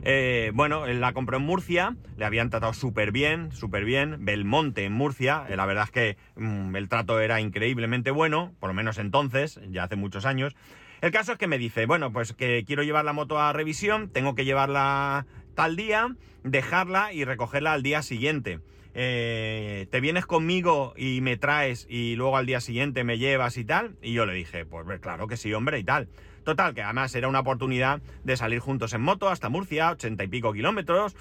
eh, 0.08 0.52
bueno, 0.54 0.86
la 0.86 1.12
compró 1.12 1.36
en 1.38 1.42
Murcia, 1.42 1.96
le 2.16 2.24
habían 2.24 2.48
tratado 2.48 2.72
súper 2.72 3.10
bien, 3.10 3.50
súper 3.50 3.84
bien. 3.84 4.24
Belmonte 4.24 4.84
en 4.84 4.92
Murcia, 4.92 5.44
eh, 5.48 5.56
la 5.56 5.66
verdad 5.66 5.84
es 5.84 5.90
que 5.90 6.16
mm, 6.36 6.76
el 6.76 6.88
trato 6.88 7.18
era 7.18 7.40
increíblemente 7.40 8.12
bueno, 8.12 8.54
por 8.60 8.70
lo 8.70 8.74
menos 8.74 8.98
entonces, 8.98 9.60
ya 9.68 9.82
hace 9.82 9.96
muchos 9.96 10.24
años. 10.24 10.54
El 11.00 11.10
caso 11.10 11.32
es 11.32 11.38
que 11.38 11.48
me 11.48 11.58
dice, 11.58 11.86
bueno, 11.86 12.12
pues 12.12 12.32
que 12.34 12.62
quiero 12.64 12.84
llevar 12.84 13.04
la 13.04 13.12
moto 13.12 13.40
a 13.40 13.52
revisión, 13.52 14.08
tengo 14.08 14.36
que 14.36 14.44
llevarla 14.44 15.26
tal 15.56 15.74
día, 15.74 16.14
dejarla 16.44 17.12
y 17.12 17.24
recogerla 17.24 17.72
al 17.72 17.82
día 17.82 18.02
siguiente. 18.02 18.60
Eh, 18.94 19.88
¿Te 19.90 20.00
vienes 20.00 20.24
conmigo 20.24 20.94
y 20.96 21.20
me 21.20 21.36
traes 21.36 21.86
y 21.90 22.14
luego 22.14 22.36
al 22.36 22.46
día 22.46 22.60
siguiente 22.60 23.02
me 23.02 23.18
llevas 23.18 23.56
y 23.56 23.64
tal? 23.64 23.96
Y 24.00 24.12
yo 24.12 24.24
le 24.24 24.34
dije, 24.34 24.64
pues 24.64 24.86
claro 25.00 25.26
que 25.26 25.36
sí, 25.36 25.52
hombre, 25.52 25.80
y 25.80 25.84
tal. 25.84 26.08
Total, 26.44 26.74
que 26.74 26.82
además 26.82 27.14
era 27.14 27.26
una 27.26 27.40
oportunidad 27.40 28.00
de 28.22 28.36
salir 28.36 28.60
juntos 28.60 28.92
en 28.92 29.00
moto 29.00 29.28
hasta 29.28 29.48
Murcia, 29.48 29.90
ochenta 29.90 30.22
y 30.22 30.28
pico 30.28 30.52
kilómetros. 30.52 31.16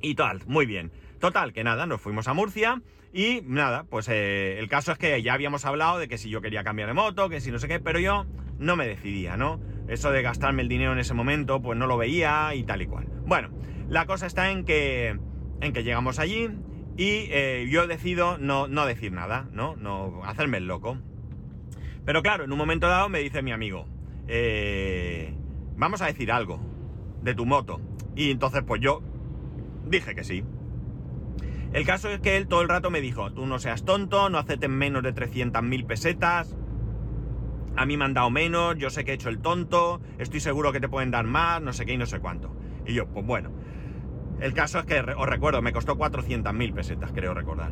Y 0.00 0.14
tal, 0.14 0.40
muy 0.46 0.64
bien. 0.64 0.90
Total, 1.20 1.52
que 1.52 1.62
nada, 1.62 1.86
nos 1.86 2.00
fuimos 2.00 2.26
a 2.28 2.34
Murcia 2.34 2.82
y 3.12 3.42
nada, 3.44 3.84
pues 3.84 4.08
eh, 4.08 4.58
el 4.58 4.68
caso 4.68 4.92
es 4.92 4.98
que 4.98 5.22
ya 5.22 5.34
habíamos 5.34 5.64
hablado 5.64 5.98
de 5.98 6.08
que 6.08 6.18
si 6.18 6.28
yo 6.30 6.40
quería 6.40 6.64
cambiar 6.64 6.88
de 6.88 6.94
moto, 6.94 7.28
que 7.28 7.40
si 7.40 7.50
no 7.50 7.58
sé 7.58 7.68
qué, 7.68 7.78
pero 7.80 8.00
yo 8.00 8.26
no 8.58 8.76
me 8.76 8.86
decidía, 8.88 9.36
¿no? 9.36 9.60
Eso 9.86 10.10
de 10.10 10.22
gastarme 10.22 10.62
el 10.62 10.68
dinero 10.68 10.92
en 10.92 10.98
ese 10.98 11.14
momento, 11.14 11.62
pues 11.62 11.78
no 11.78 11.86
lo 11.86 11.96
veía 11.96 12.54
y 12.54 12.64
tal 12.64 12.82
y 12.82 12.86
cual. 12.86 13.06
Bueno, 13.26 13.48
la 13.88 14.06
cosa 14.06 14.26
está 14.26 14.50
en 14.50 14.64
que, 14.64 15.18
en 15.60 15.72
que 15.72 15.82
llegamos 15.82 16.18
allí 16.18 16.50
y 16.96 17.26
eh, 17.30 17.66
yo 17.70 17.86
decido 17.86 18.38
no, 18.38 18.68
no 18.68 18.86
decir 18.86 19.12
nada, 19.12 19.48
¿no? 19.52 19.76
No 19.76 20.22
hacerme 20.24 20.58
el 20.58 20.66
loco. 20.66 20.98
Pero 22.04 22.22
claro, 22.22 22.44
en 22.44 22.52
un 22.52 22.58
momento 22.58 22.86
dado 22.86 23.08
me 23.08 23.20
dice 23.20 23.42
mi 23.42 23.52
amigo, 23.52 23.86
eh, 24.28 25.34
vamos 25.76 26.02
a 26.02 26.06
decir 26.06 26.30
algo 26.30 26.60
de 27.22 27.34
tu 27.34 27.46
moto. 27.46 27.80
Y 28.14 28.30
entonces 28.30 28.62
pues 28.66 28.80
yo 28.82 29.02
dije 29.86 30.14
que 30.14 30.24
sí. 30.24 30.44
El 31.72 31.84
caso 31.86 32.08
es 32.10 32.20
que 32.20 32.36
él 32.36 32.46
todo 32.46 32.60
el 32.60 32.68
rato 32.68 32.90
me 32.90 33.00
dijo, 33.00 33.32
tú 33.32 33.46
no 33.46 33.58
seas 33.58 33.84
tonto, 33.84 34.28
no 34.28 34.38
aceptes 34.38 34.70
menos 34.70 35.02
de 35.02 35.12
300.000 35.12 35.86
pesetas, 35.86 36.54
a 37.76 37.86
mí 37.86 37.96
me 37.96 38.04
han 38.04 38.14
dado 38.14 38.30
menos, 38.30 38.76
yo 38.78 38.90
sé 38.90 39.04
que 39.04 39.10
he 39.10 39.14
hecho 39.14 39.28
el 39.28 39.40
tonto, 39.40 40.00
estoy 40.18 40.40
seguro 40.40 40.72
que 40.72 40.78
te 40.78 40.88
pueden 40.88 41.10
dar 41.10 41.24
más, 41.24 41.60
no 41.60 41.72
sé 41.72 41.84
qué 41.84 41.94
y 41.94 41.98
no 41.98 42.06
sé 42.06 42.20
cuánto. 42.20 42.54
Y 42.86 42.94
yo, 42.94 43.06
pues 43.06 43.24
bueno. 43.26 43.50
El 44.40 44.52
caso 44.52 44.78
es 44.78 44.86
que, 44.86 45.00
os 45.00 45.28
recuerdo, 45.28 45.62
me 45.62 45.72
costó 45.72 45.96
400.000 45.96 46.74
pesetas, 46.74 47.12
creo 47.12 47.34
recordar. 47.34 47.70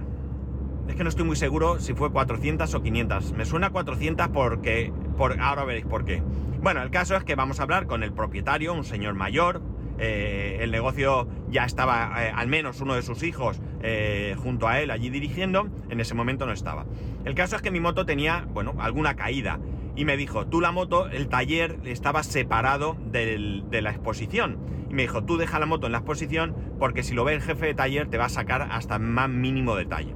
Es 0.89 0.95
que 0.95 1.05
no 1.05 1.09
estoy 1.09 1.25
muy 1.25 1.37
seguro 1.37 1.81
si 1.81 1.95
fue 1.95 2.11
400 2.11 2.73
o 2.75 2.83
500. 2.83 3.33
Me 3.33 3.45
suena 3.45 3.71
400 3.71 4.29
porque... 4.29 4.93
Por, 5.17 5.39
ahora 5.41 5.65
veréis 5.65 5.85
por 5.85 6.05
qué. 6.05 6.23
Bueno, 6.63 6.83
el 6.83 6.91
caso 6.91 7.17
es 7.17 7.25
que 7.25 7.35
vamos 7.35 7.61
a 7.61 7.65
hablar 7.65 7.87
con 7.87 8.03
el 8.03 8.13
propietario, 8.13 8.73
un 8.73 8.85
señor 8.85 9.15
mayor. 9.15 9.61
Eh, 9.99 10.59
el 10.61 10.71
negocio 10.71 11.29
ya 11.49 11.65
estaba, 11.65 12.13
eh, 12.25 12.33
al 12.35 12.49
menos 12.49 12.81
uno 12.81 12.95
de 12.95 13.03
sus 13.03 13.23
hijos, 13.23 13.61
eh, 13.83 14.35
junto 14.39 14.67
a 14.69 14.81
él 14.81 14.91
allí 14.91 15.11
dirigiendo. 15.11 15.69
En 15.91 16.01
ese 16.01 16.15
momento 16.15 16.47
no 16.47 16.53
estaba. 16.53 16.87
El 17.25 17.35
caso 17.35 17.57
es 17.57 17.63
que 17.63 17.71
mi 17.71 17.81
moto 17.81 18.07
tenía, 18.07 18.47
bueno, 18.53 18.75
alguna 18.79 19.15
caída 19.15 19.59
y 19.95 20.05
me 20.05 20.17
dijo, 20.17 20.47
tú 20.47 20.61
la 20.61 20.73
moto, 20.73 21.09
el 21.09 21.29
taller 21.29 21.79
estaba 21.85 22.23
separado 22.23 22.97
de 23.11 23.81
la 23.83 23.91
exposición. 23.91 24.59
Y 24.91 24.95
me 24.95 25.03
dijo, 25.03 25.25
tú 25.25 25.37
deja 25.37 25.59
la 25.59 25.67
moto 25.67 25.87
en 25.87 25.93
la 25.93 25.99
exposición 25.99 26.55
porque 26.79 27.03
si 27.03 27.15
lo 27.15 27.25
ve 27.25 27.35
el 27.35 27.43
jefe 27.43 27.67
de 27.67 27.75
taller 27.75 28.09
te 28.09 28.19
va 28.19 28.27
a 28.27 28.31
sacar 28.31 28.69
hasta 28.71 28.99
más 28.99 29.29
mínimo 29.29 29.77
detalle. 29.77 30.15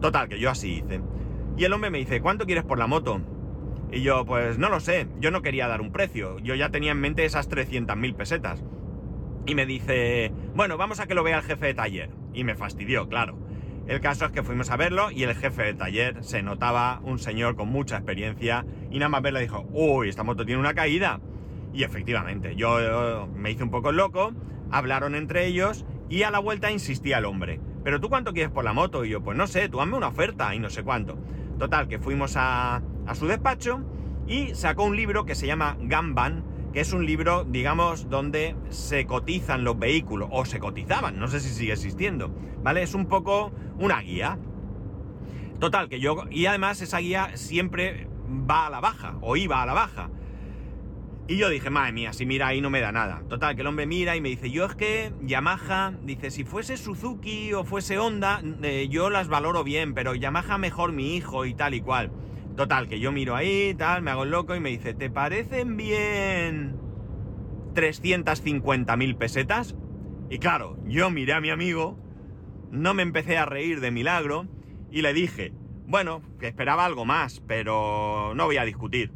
Total, 0.00 0.28
que 0.28 0.38
yo 0.38 0.50
así 0.50 0.82
hice. 0.84 1.00
Y 1.56 1.64
el 1.64 1.72
hombre 1.72 1.90
me 1.90 1.98
dice, 1.98 2.20
¿cuánto 2.20 2.46
quieres 2.46 2.64
por 2.64 2.78
la 2.78 2.86
moto? 2.86 3.20
Y 3.92 4.02
yo, 4.02 4.24
pues 4.24 4.58
no 4.58 4.68
lo 4.68 4.80
sé, 4.80 5.08
yo 5.20 5.30
no 5.30 5.42
quería 5.42 5.68
dar 5.68 5.80
un 5.80 5.90
precio, 5.90 6.38
yo 6.38 6.54
ya 6.54 6.70
tenía 6.70 6.92
en 6.92 7.00
mente 7.00 7.24
esas 7.24 7.50
300.000 7.50 8.14
pesetas. 8.14 8.64
Y 9.46 9.54
me 9.54 9.66
dice, 9.66 10.32
bueno, 10.54 10.76
vamos 10.76 11.00
a 11.00 11.06
que 11.06 11.14
lo 11.14 11.24
vea 11.24 11.38
el 11.38 11.42
jefe 11.42 11.66
de 11.66 11.74
taller. 11.74 12.10
Y 12.32 12.44
me 12.44 12.54
fastidió, 12.54 13.08
claro. 13.08 13.38
El 13.90 14.00
caso 14.00 14.24
es 14.24 14.30
que 14.30 14.44
fuimos 14.44 14.70
a 14.70 14.76
verlo 14.76 15.10
y 15.10 15.24
el 15.24 15.34
jefe 15.34 15.64
de 15.64 15.74
taller 15.74 16.22
se 16.22 16.44
notaba 16.44 17.00
un 17.02 17.18
señor 17.18 17.56
con 17.56 17.70
mucha 17.70 17.96
experiencia 17.96 18.64
y 18.88 19.00
nada 19.00 19.08
más 19.08 19.20
verle 19.20 19.40
dijo, 19.40 19.66
uy, 19.72 20.08
esta 20.08 20.22
moto 20.22 20.46
tiene 20.46 20.60
una 20.60 20.74
caída. 20.74 21.18
Y 21.74 21.82
efectivamente, 21.82 22.54
yo, 22.54 23.26
me 23.34 23.50
hice 23.50 23.64
un 23.64 23.72
poco 23.72 23.90
loco, 23.90 24.32
hablaron 24.70 25.16
entre 25.16 25.46
ellos 25.46 25.84
y 26.08 26.22
a 26.22 26.30
la 26.30 26.38
vuelta 26.38 26.70
insistía 26.70 27.18
el 27.18 27.24
hombre. 27.24 27.60
¿Pero 27.82 27.98
tú 27.98 28.08
cuánto 28.08 28.32
quieres 28.32 28.52
por 28.52 28.62
la 28.62 28.72
moto? 28.72 29.04
Y 29.04 29.08
yo, 29.08 29.24
pues 29.24 29.36
no 29.36 29.48
sé, 29.48 29.68
tú 29.68 29.80
hazme 29.80 29.96
una 29.96 30.06
oferta 30.06 30.54
y 30.54 30.60
no 30.60 30.70
sé 30.70 30.84
cuánto. 30.84 31.18
Total, 31.58 31.88
que 31.88 31.98
fuimos 31.98 32.36
a, 32.36 32.82
a 33.08 33.14
su 33.16 33.26
despacho 33.26 33.80
y 34.28 34.54
sacó 34.54 34.84
un 34.84 34.94
libro 34.94 35.24
que 35.24 35.34
se 35.34 35.48
llama 35.48 35.76
Gamban, 35.80 36.44
que 36.72 36.80
es 36.80 36.92
un 36.92 37.04
libro, 37.04 37.44
digamos, 37.44 38.08
donde 38.08 38.54
se 38.68 39.06
cotizan 39.06 39.64
los 39.64 39.78
vehículos, 39.78 40.28
o 40.32 40.44
se 40.44 40.60
cotizaban, 40.60 41.18
no 41.18 41.28
sé 41.28 41.40
si 41.40 41.50
sigue 41.50 41.72
existiendo, 41.72 42.32
¿vale? 42.62 42.82
Es 42.82 42.94
un 42.94 43.06
poco 43.06 43.52
una 43.78 44.00
guía. 44.00 44.38
Total, 45.58 45.88
que 45.88 46.00
yo, 46.00 46.24
y 46.30 46.46
además 46.46 46.80
esa 46.80 46.98
guía 46.98 47.36
siempre 47.36 48.08
va 48.28 48.66
a 48.66 48.70
la 48.70 48.80
baja, 48.80 49.16
o 49.20 49.36
iba 49.36 49.62
a 49.62 49.66
la 49.66 49.74
baja. 49.74 50.10
Y 51.30 51.36
yo 51.36 51.48
dije, 51.48 51.70
madre 51.70 51.92
mía, 51.92 52.12
si 52.12 52.26
mira 52.26 52.48
ahí 52.48 52.60
no 52.60 52.70
me 52.70 52.80
da 52.80 52.90
nada. 52.90 53.22
Total, 53.28 53.54
que 53.54 53.60
el 53.60 53.68
hombre 53.68 53.86
mira 53.86 54.16
y 54.16 54.20
me 54.20 54.30
dice, 54.30 54.50
yo 54.50 54.64
es 54.64 54.74
que 54.74 55.12
Yamaha, 55.22 55.92
dice, 56.02 56.32
si 56.32 56.42
fuese 56.42 56.76
Suzuki 56.76 57.52
o 57.52 57.62
fuese 57.62 57.98
Honda, 57.98 58.42
eh, 58.62 58.88
yo 58.90 59.10
las 59.10 59.28
valoro 59.28 59.62
bien, 59.62 59.94
pero 59.94 60.16
Yamaha 60.16 60.58
mejor 60.58 60.90
mi 60.90 61.14
hijo 61.14 61.46
y 61.46 61.54
tal 61.54 61.74
y 61.74 61.82
cual. 61.82 62.10
Total, 62.60 62.88
que 62.88 63.00
yo 63.00 63.10
miro 63.10 63.36
ahí, 63.36 63.72
tal, 63.72 64.02
me 64.02 64.10
hago 64.10 64.24
el 64.24 64.32
loco 64.32 64.54
y 64.54 64.60
me 64.60 64.68
dice, 64.68 64.92
¿te 64.92 65.08
parecen 65.08 65.78
bien 65.78 66.78
350.000 67.72 69.16
pesetas? 69.16 69.74
Y 70.28 70.40
claro, 70.40 70.76
yo 70.84 71.08
miré 71.08 71.32
a 71.32 71.40
mi 71.40 71.48
amigo, 71.48 71.98
no 72.70 72.92
me 72.92 73.02
empecé 73.02 73.38
a 73.38 73.46
reír 73.46 73.80
de 73.80 73.90
milagro 73.90 74.46
y 74.90 75.00
le 75.00 75.14
dije, 75.14 75.54
bueno, 75.86 76.20
que 76.38 76.48
esperaba 76.48 76.84
algo 76.84 77.06
más, 77.06 77.40
pero 77.46 78.34
no 78.34 78.44
voy 78.44 78.58
a 78.58 78.66
discutir. 78.66 79.10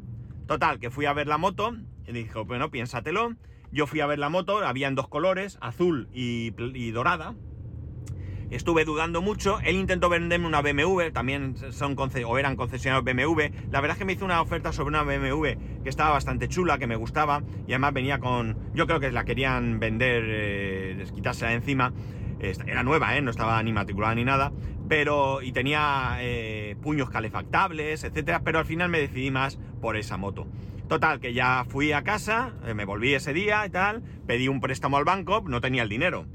Total, 0.47 0.79
que 0.79 0.91
fui 0.91 1.05
a 1.05 1.13
ver 1.13 1.27
la 1.27 1.37
moto 1.37 1.77
y 2.07 2.13
dijo, 2.13 2.47
bueno, 2.47 2.71
piénsatelo. 2.71 3.35
Yo 3.71 3.87
fui 3.87 4.01
a 4.01 4.07
ver 4.07 4.21
la 4.21 4.31
moto, 4.31 4.61
había 4.61 4.89
en 4.89 4.95
dos 4.95 5.09
colores, 5.09 5.59
azul 5.61 6.09
y, 6.15 6.55
y 6.57 6.91
dorada. 6.93 7.35
Estuve 8.51 8.85
dudando 8.85 9.23
mucho. 9.23 9.59
Él 9.61 9.77
intentó 9.77 10.09
venderme 10.09 10.47
una 10.47 10.63
BMW, 10.63 11.11
también 11.13 11.57
son 11.73 11.97
o 11.99 12.39
eran 12.39 12.57
concesionarios 12.57 13.05
BMW. 13.05 13.71
La 13.71 13.81
verdad 13.81 13.97
es 13.97 13.99
que 13.99 14.05
me 14.05 14.13
hizo 14.13 14.25
una 14.25 14.41
oferta 14.41 14.73
sobre 14.73 14.89
una 14.89 15.03
BMW 15.03 15.83
que 15.83 15.89
estaba 15.89 16.11
bastante 16.11 16.49
chula, 16.49 16.79
que 16.79 16.87
me 16.87 16.97
gustaba. 16.97 17.43
Y 17.67 17.73
además 17.73 17.93
venía 17.95 18.19
con. 18.19 18.57
Yo 18.75 18.87
creo 18.87 19.01
que 19.01 19.11
la 19.11 19.25
querían 19.25 19.81
vender, 19.81 20.25
eh, 20.27 21.05
quitársela 21.15 21.53
encima. 21.53 21.93
Era 22.41 22.83
nueva, 22.83 23.17
¿eh? 23.17 23.23
no 23.23 23.31
estaba 23.31 23.63
ni 23.63 23.73
matriculada 23.73 24.15
ni 24.15 24.25
nada. 24.25 24.53
Pero. 24.89 25.43
Y 25.43 25.53
tenía 25.53 26.17
eh, 26.21 26.77
puños 26.83 27.11
calefactables, 27.11 28.05
etcétera. 28.05 28.43
Pero 28.45 28.59
al 28.59 28.67
final 28.67 28.89
me 28.89 29.01
decidí 29.01 29.31
más 29.31 29.59
por 29.81 29.97
esa 29.97 30.17
moto. 30.17 30.47
Total, 30.89 31.19
que 31.19 31.33
ya 31.33 31.65
fui 31.67 31.93
a 31.93 32.03
casa, 32.03 32.53
eh, 32.67 32.75
me 32.75 32.85
volví 32.85 33.15
ese 33.15 33.33
día 33.33 33.65
y 33.65 33.71
tal, 33.71 34.03
pedí 34.27 34.49
un 34.49 34.61
préstamo 34.61 34.99
al 34.99 35.05
banco, 35.05 35.43
no 35.47 35.63
tenía 35.63 35.83
el 35.83 35.89
dinero. 35.89 36.27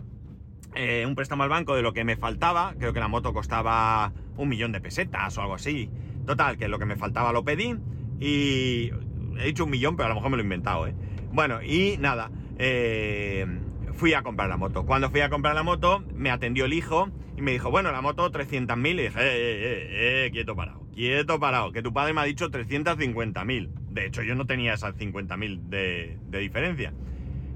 Eh, 0.82 1.06
un 1.06 1.13
préstamo 1.13 1.44
al 1.44 1.50
banco 1.50 1.76
de 1.76 1.82
lo 1.82 1.92
que 1.92 2.06
me 2.06 2.15
faltaba. 2.15 2.74
Creo 2.80 2.94
que 2.94 3.02
la 3.02 3.10
moto 3.10 3.34
costaba 3.34 4.13
un 4.38 4.48
millón 4.48 4.72
de 4.72 4.80
pesetas 4.80 5.38
o 5.38 5.42
algo 5.42 5.56
así. 5.56 5.89
Total, 6.26 6.58
que 6.58 6.70
lo 6.70 6.80
que 6.80 6.86
me 6.86 6.96
faltaba 6.96 7.34
lo 7.34 7.44
pedí. 7.44 7.76
Y 8.22 8.89
he 9.39 9.44
dicho 9.44 9.65
un 9.65 9.72
millón, 9.72 9.98
pero 9.98 10.06
a 10.06 10.10
lo 10.10 10.15
mejor 10.15 10.32
me 10.32 10.38
lo 10.38 10.42
he 10.42 10.46
inventado, 10.46 10.88
¿eh? 10.88 10.96
Bueno, 11.34 11.62
y 11.62 11.98
nada, 11.98 12.32
eh, 12.58 13.46
fui 13.94 14.13
a 14.13 14.22
comprar 14.22 14.48
la 14.48 14.56
moto. 14.56 14.86
Cuando 14.86 15.10
fui 15.10 15.20
a 15.20 15.30
comprar 15.30 15.54
la 15.54 15.63
moto, 15.63 16.02
me 16.15 16.32
atendió 16.32 16.63
el 16.63 16.72
hijo 16.72 17.10
y 17.36 17.42
me 17.42 17.52
dijo, 17.52 17.70
bueno, 17.70 17.92
la 17.92 18.02
moto 18.02 18.32
300.000. 18.32 18.94
Y 18.94 19.02
dije, 19.04 19.20
eh, 19.20 19.26
eh, 19.26 19.88
eh, 19.92 20.26
eh, 20.28 20.32
quieto 20.32 20.56
parado, 20.56 20.88
quieto 20.96 21.42
parado, 21.42 21.74
que 21.74 21.82
tu 21.82 21.92
padre 21.92 22.13
me 22.13 22.22
ha 22.22 22.24
dicho 22.24 22.50
350.000. 22.50 23.70
De 23.89 24.06
hecho, 24.06 24.24
yo 24.24 24.34
no 24.34 24.46
tenía 24.46 24.76
esas 24.76 24.96
50.000 24.96 25.60
de, 25.63 26.18
de 26.30 26.39
diferencia. 26.39 26.94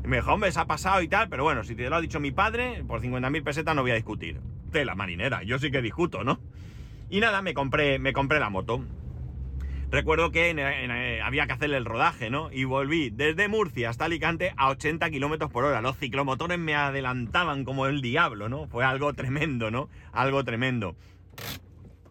Y 0.03 0.07
me 0.07 0.17
dijo, 0.17 0.33
hombre, 0.33 0.51
se 0.51 0.59
ha 0.59 0.65
pasado 0.65 1.01
y 1.01 1.07
tal, 1.07 1.29
pero 1.29 1.43
bueno, 1.43 1.63
si 1.63 1.75
te 1.75 1.89
lo 1.89 1.95
ha 1.95 2.01
dicho 2.01 2.19
mi 2.19 2.31
padre, 2.31 2.83
por 2.87 3.01
50.000 3.01 3.43
pesetas 3.43 3.75
no 3.75 3.81
voy 3.81 3.91
a 3.91 3.95
discutir. 3.95 4.39
De 4.71 4.85
la 4.85 4.95
marinera, 4.95 5.43
yo 5.43 5.59
sí 5.59 5.71
que 5.71 5.81
discuto, 5.81 6.23
¿no? 6.23 6.39
Y 7.09 7.19
nada, 7.19 7.41
me 7.41 7.53
compré, 7.53 7.99
me 7.99 8.11
compré 8.11 8.39
la 8.39 8.49
moto. 8.49 8.83
Recuerdo 9.91 10.31
que 10.31 10.49
había 11.23 11.45
que 11.45 11.53
hacerle 11.53 11.77
el 11.77 11.85
rodaje, 11.85 12.31
¿no? 12.31 12.51
Y 12.51 12.63
volví 12.63 13.11
desde 13.11 13.47
Murcia 13.47 13.91
hasta 13.91 14.05
Alicante 14.05 14.51
a 14.57 14.69
80 14.69 15.11
kilómetros 15.11 15.51
por 15.51 15.65
hora. 15.65 15.81
Los 15.81 15.97
ciclomotores 15.97 16.57
me 16.57 16.73
adelantaban 16.73 17.63
como 17.63 17.85
el 17.85 18.01
diablo, 18.01 18.49
¿no? 18.49 18.67
Fue 18.67 18.83
algo 18.83 19.13
tremendo, 19.13 19.69
¿no? 19.69 19.89
Algo 20.11 20.43
tremendo. 20.43 20.95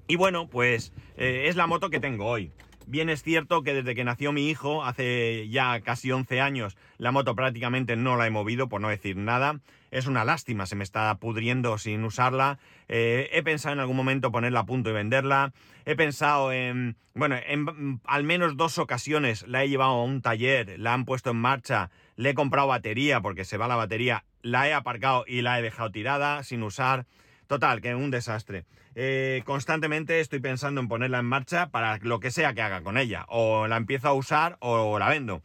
Y 0.06 0.14
bueno, 0.14 0.48
pues 0.48 0.92
eh, 1.16 1.46
es 1.48 1.56
la 1.56 1.66
moto 1.66 1.90
que 1.90 1.98
tengo 1.98 2.26
hoy. 2.26 2.52
Bien 2.86 3.08
es 3.08 3.22
cierto 3.22 3.62
que 3.62 3.74
desde 3.74 3.94
que 3.94 4.04
nació 4.04 4.32
mi 4.32 4.48
hijo, 4.48 4.84
hace 4.84 5.48
ya 5.48 5.80
casi 5.80 6.10
11 6.10 6.40
años, 6.40 6.76
la 6.98 7.12
moto 7.12 7.34
prácticamente 7.34 7.96
no 7.96 8.16
la 8.16 8.26
he 8.26 8.30
movido, 8.30 8.68
por 8.68 8.80
no 8.80 8.88
decir 8.88 9.16
nada. 9.16 9.60
Es 9.90 10.06
una 10.06 10.24
lástima, 10.24 10.66
se 10.66 10.74
me 10.74 10.84
está 10.84 11.14
pudriendo 11.16 11.78
sin 11.78 12.02
usarla. 12.04 12.58
Eh, 12.88 13.28
he 13.32 13.42
pensado 13.42 13.74
en 13.74 13.80
algún 13.80 13.96
momento 13.96 14.32
ponerla 14.32 14.60
a 14.60 14.66
punto 14.66 14.90
y 14.90 14.94
venderla. 14.94 15.52
He 15.84 15.94
pensado 15.96 16.52
en, 16.52 16.96
bueno, 17.14 17.36
en 17.46 18.00
al 18.04 18.24
menos 18.24 18.56
dos 18.56 18.78
ocasiones 18.78 19.46
la 19.46 19.62
he 19.62 19.68
llevado 19.68 19.92
a 19.92 20.04
un 20.04 20.22
taller, 20.22 20.78
la 20.78 20.94
han 20.94 21.04
puesto 21.04 21.30
en 21.30 21.36
marcha, 21.36 21.90
le 22.16 22.30
he 22.30 22.34
comprado 22.34 22.68
batería 22.68 23.20
porque 23.20 23.44
se 23.44 23.58
va 23.58 23.68
la 23.68 23.76
batería, 23.76 24.24
la 24.42 24.68
he 24.68 24.74
aparcado 24.74 25.24
y 25.26 25.42
la 25.42 25.58
he 25.58 25.62
dejado 25.62 25.90
tirada 25.90 26.42
sin 26.42 26.62
usar. 26.62 27.06
Total, 27.52 27.82
que 27.82 27.94
un 27.94 28.10
desastre. 28.10 28.64
Eh, 28.94 29.42
constantemente 29.44 30.20
estoy 30.20 30.40
pensando 30.40 30.80
en 30.80 30.88
ponerla 30.88 31.18
en 31.18 31.26
marcha 31.26 31.68
para 31.68 31.98
lo 31.98 32.18
que 32.18 32.30
sea 32.30 32.54
que 32.54 32.62
haga 32.62 32.80
con 32.80 32.96
ella. 32.96 33.26
O 33.28 33.66
la 33.66 33.76
empiezo 33.76 34.08
a 34.08 34.14
usar 34.14 34.56
o 34.60 34.98
la 34.98 35.10
vendo. 35.10 35.42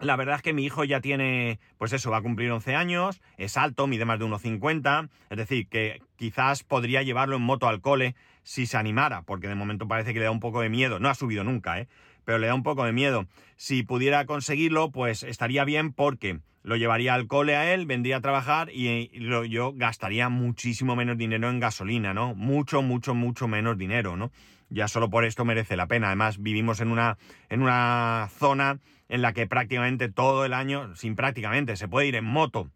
La 0.00 0.16
verdad 0.16 0.34
es 0.34 0.42
que 0.42 0.52
mi 0.52 0.64
hijo 0.64 0.82
ya 0.82 1.00
tiene, 1.00 1.60
pues 1.78 1.92
eso, 1.92 2.10
va 2.10 2.16
a 2.16 2.22
cumplir 2.22 2.50
11 2.50 2.74
años, 2.74 3.22
es 3.36 3.56
alto, 3.56 3.86
mide 3.86 4.04
más 4.04 4.18
de 4.18 4.24
1,50, 4.24 5.08
es 5.30 5.38
decir, 5.38 5.68
que 5.68 6.02
quizás 6.16 6.64
podría 6.64 7.04
llevarlo 7.04 7.36
en 7.36 7.42
moto 7.42 7.68
al 7.68 7.80
cole 7.80 8.16
si 8.42 8.66
se 8.66 8.76
animara, 8.76 9.22
porque 9.22 9.46
de 9.46 9.54
momento 9.54 9.86
parece 9.86 10.14
que 10.14 10.18
le 10.18 10.24
da 10.24 10.32
un 10.32 10.40
poco 10.40 10.62
de 10.62 10.68
miedo, 10.68 10.98
no 10.98 11.08
ha 11.08 11.14
subido 11.14 11.44
nunca, 11.44 11.78
¿eh? 11.78 11.86
pero 12.24 12.38
le 12.38 12.48
da 12.48 12.56
un 12.56 12.64
poco 12.64 12.84
de 12.84 12.92
miedo. 12.92 13.28
Si 13.54 13.84
pudiera 13.84 14.26
conseguirlo, 14.26 14.90
pues 14.90 15.22
estaría 15.22 15.64
bien 15.64 15.92
porque 15.92 16.40
lo 16.64 16.76
llevaría 16.76 17.12
al 17.12 17.26
cole 17.26 17.56
a 17.56 17.74
él, 17.74 17.84
vendría 17.84 18.16
a 18.16 18.20
trabajar 18.20 18.70
y, 18.72 19.10
yo 19.50 19.72
gastaría 19.74 20.30
muchísimo 20.30 20.96
menos 20.96 21.18
dinero 21.18 21.50
en 21.50 21.60
gasolina, 21.60 22.14
¿no? 22.14 22.34
Mucho, 22.34 22.80
mucho, 22.80 23.14
mucho 23.14 23.46
menos 23.46 23.76
dinero, 23.76 24.16
¿no? 24.16 24.32
Ya 24.70 24.88
solo 24.88 25.10
por 25.10 25.26
esto 25.26 25.44
merece 25.44 25.76
la 25.76 25.86
pena. 25.86 26.08
Además, 26.08 26.42
vivimos 26.42 26.80
en 26.80 26.88
una, 26.88 27.18
en 27.50 27.60
una 27.60 28.30
zona 28.38 28.80
en 29.10 29.20
la 29.20 29.34
que 29.34 29.46
prácticamente 29.46 30.08
todo 30.08 30.46
el 30.46 30.54
año, 30.54 30.96
sin 30.96 31.16
prácticamente, 31.16 31.76
se 31.76 31.86
puede 31.86 32.08
ir 32.08 32.16
en 32.16 32.24
moto 32.24 32.70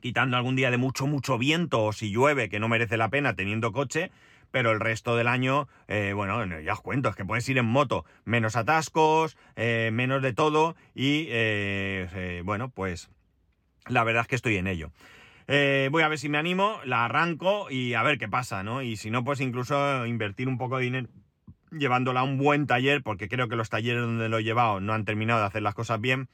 quitando 0.00 0.36
algún 0.36 0.56
día 0.56 0.70
de 0.70 0.78
mucho, 0.78 1.06
mucho 1.06 1.38
viento 1.38 1.84
o 1.84 1.92
si 1.92 2.10
llueve, 2.10 2.48
que 2.48 2.58
no 2.58 2.68
merece 2.68 2.96
la 2.96 3.10
pena 3.10 3.34
teniendo 3.34 3.70
coche, 3.70 4.10
pero 4.54 4.70
el 4.70 4.78
resto 4.78 5.16
del 5.16 5.26
año, 5.26 5.66
eh, 5.88 6.12
bueno, 6.14 6.60
ya 6.60 6.74
os 6.74 6.80
cuento, 6.80 7.08
es 7.08 7.16
que 7.16 7.24
puedes 7.24 7.48
ir 7.48 7.58
en 7.58 7.64
moto, 7.64 8.04
menos 8.24 8.54
atascos, 8.54 9.36
eh, 9.56 9.90
menos 9.92 10.22
de 10.22 10.32
todo 10.32 10.76
y, 10.94 11.26
eh, 11.30 12.40
bueno, 12.44 12.68
pues 12.68 13.10
la 13.88 14.04
verdad 14.04 14.22
es 14.22 14.28
que 14.28 14.36
estoy 14.36 14.56
en 14.56 14.68
ello. 14.68 14.92
Voy 15.48 16.04
a 16.04 16.08
ver 16.08 16.20
si 16.20 16.28
me 16.28 16.38
animo, 16.38 16.78
la 16.84 17.04
arranco 17.04 17.68
y 17.68 17.94
a 17.94 18.04
ver 18.04 18.16
qué 18.16 18.28
pasa, 18.28 18.62
¿no? 18.62 18.80
Y 18.80 18.96
si 18.96 19.10
no, 19.10 19.24
pues 19.24 19.40
incluso 19.40 20.06
invertir 20.06 20.46
un 20.46 20.56
poco 20.56 20.78
de 20.78 20.84
dinero 20.84 21.08
llevándola 21.72 22.20
a 22.20 22.22
un 22.22 22.38
buen 22.38 22.68
taller, 22.68 23.02
porque 23.02 23.28
creo 23.28 23.48
que 23.48 23.56
los 23.56 23.70
talleres 23.70 24.02
donde 24.02 24.28
lo 24.28 24.38
he 24.38 24.44
llevado 24.44 24.78
no 24.78 24.92
han 24.92 25.04
terminado 25.04 25.40
de 25.40 25.46
hacer 25.46 25.62
las 25.62 25.74
cosas 25.74 26.00
bien. 26.00 26.28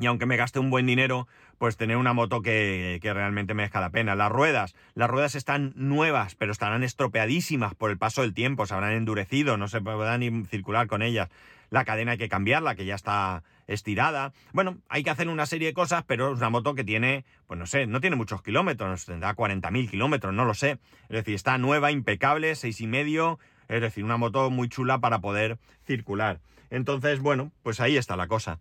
Y 0.00 0.06
aunque 0.06 0.26
me 0.26 0.36
gaste 0.36 0.58
un 0.58 0.70
buen 0.70 0.86
dinero, 0.86 1.28
pues 1.58 1.76
tener 1.76 1.96
una 1.96 2.14
moto 2.14 2.40
que, 2.40 2.98
que 3.02 3.12
realmente 3.12 3.52
merezca 3.52 3.80
la 3.80 3.90
pena. 3.90 4.14
Las 4.14 4.32
ruedas, 4.32 4.74
las 4.94 5.10
ruedas 5.10 5.34
están 5.34 5.72
nuevas, 5.76 6.34
pero 6.34 6.50
estarán 6.50 6.82
estropeadísimas 6.82 7.74
por 7.74 7.90
el 7.90 7.98
paso 7.98 8.22
del 8.22 8.32
tiempo, 8.32 8.66
se 8.66 8.74
habrán 8.74 8.92
endurecido, 8.92 9.56
no 9.58 9.68
se 9.68 9.80
podrá 9.80 10.16
ni 10.16 10.44
circular 10.46 10.86
con 10.86 11.02
ellas. 11.02 11.28
La 11.68 11.84
cadena 11.84 12.12
hay 12.12 12.18
que 12.18 12.28
cambiarla, 12.28 12.74
que 12.74 12.84
ya 12.84 12.94
está 12.94 13.42
estirada. 13.66 14.32
Bueno, 14.52 14.78
hay 14.88 15.02
que 15.02 15.10
hacer 15.10 15.28
una 15.28 15.46
serie 15.46 15.68
de 15.68 15.74
cosas, 15.74 16.04
pero 16.06 16.32
es 16.32 16.38
una 16.38 16.50
moto 16.50 16.74
que 16.74 16.84
tiene, 16.84 17.24
pues 17.46 17.58
no 17.58 17.66
sé, 17.66 17.86
no 17.86 18.00
tiene 18.00 18.16
muchos 18.16 18.42
kilómetros, 18.42 19.06
tendrá 19.06 19.34
40.000 19.34 19.90
kilómetros, 19.90 20.34
no 20.34 20.44
lo 20.44 20.54
sé. 20.54 20.78
Es 21.04 21.16
decir, 21.16 21.34
está 21.34 21.58
nueva, 21.58 21.90
impecable, 21.90 22.54
seis 22.54 22.80
y 22.80 22.86
medio, 22.86 23.38
es 23.68 23.80
decir, 23.80 24.04
una 24.04 24.16
moto 24.16 24.50
muy 24.50 24.68
chula 24.68 24.98
para 24.98 25.20
poder 25.20 25.58
circular. 25.86 26.40
Entonces, 26.70 27.20
bueno, 27.20 27.52
pues 27.62 27.80
ahí 27.80 27.96
está 27.96 28.16
la 28.16 28.26
cosa. 28.26 28.58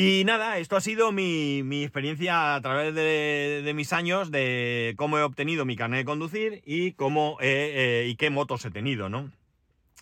Y 0.00 0.22
nada, 0.24 0.58
esto 0.58 0.76
ha 0.76 0.80
sido 0.80 1.10
mi, 1.10 1.64
mi 1.64 1.82
experiencia 1.82 2.54
a 2.54 2.60
través 2.60 2.94
de, 2.94 3.72
mis 3.74 3.92
años 3.92 4.30
de 4.30 4.94
cómo 4.96 5.18
he 5.18 5.24
obtenido 5.24 5.64
mi 5.64 5.74
carnet 5.74 5.98
de 5.98 6.04
conducir 6.04 6.62
y 6.64 6.92
cómo 6.92 7.36
eh, 7.40 8.06
y 8.08 8.14
qué 8.14 8.30
motos 8.30 8.64
he 8.64 8.70
tenido, 8.70 9.08
¿no? 9.08 9.28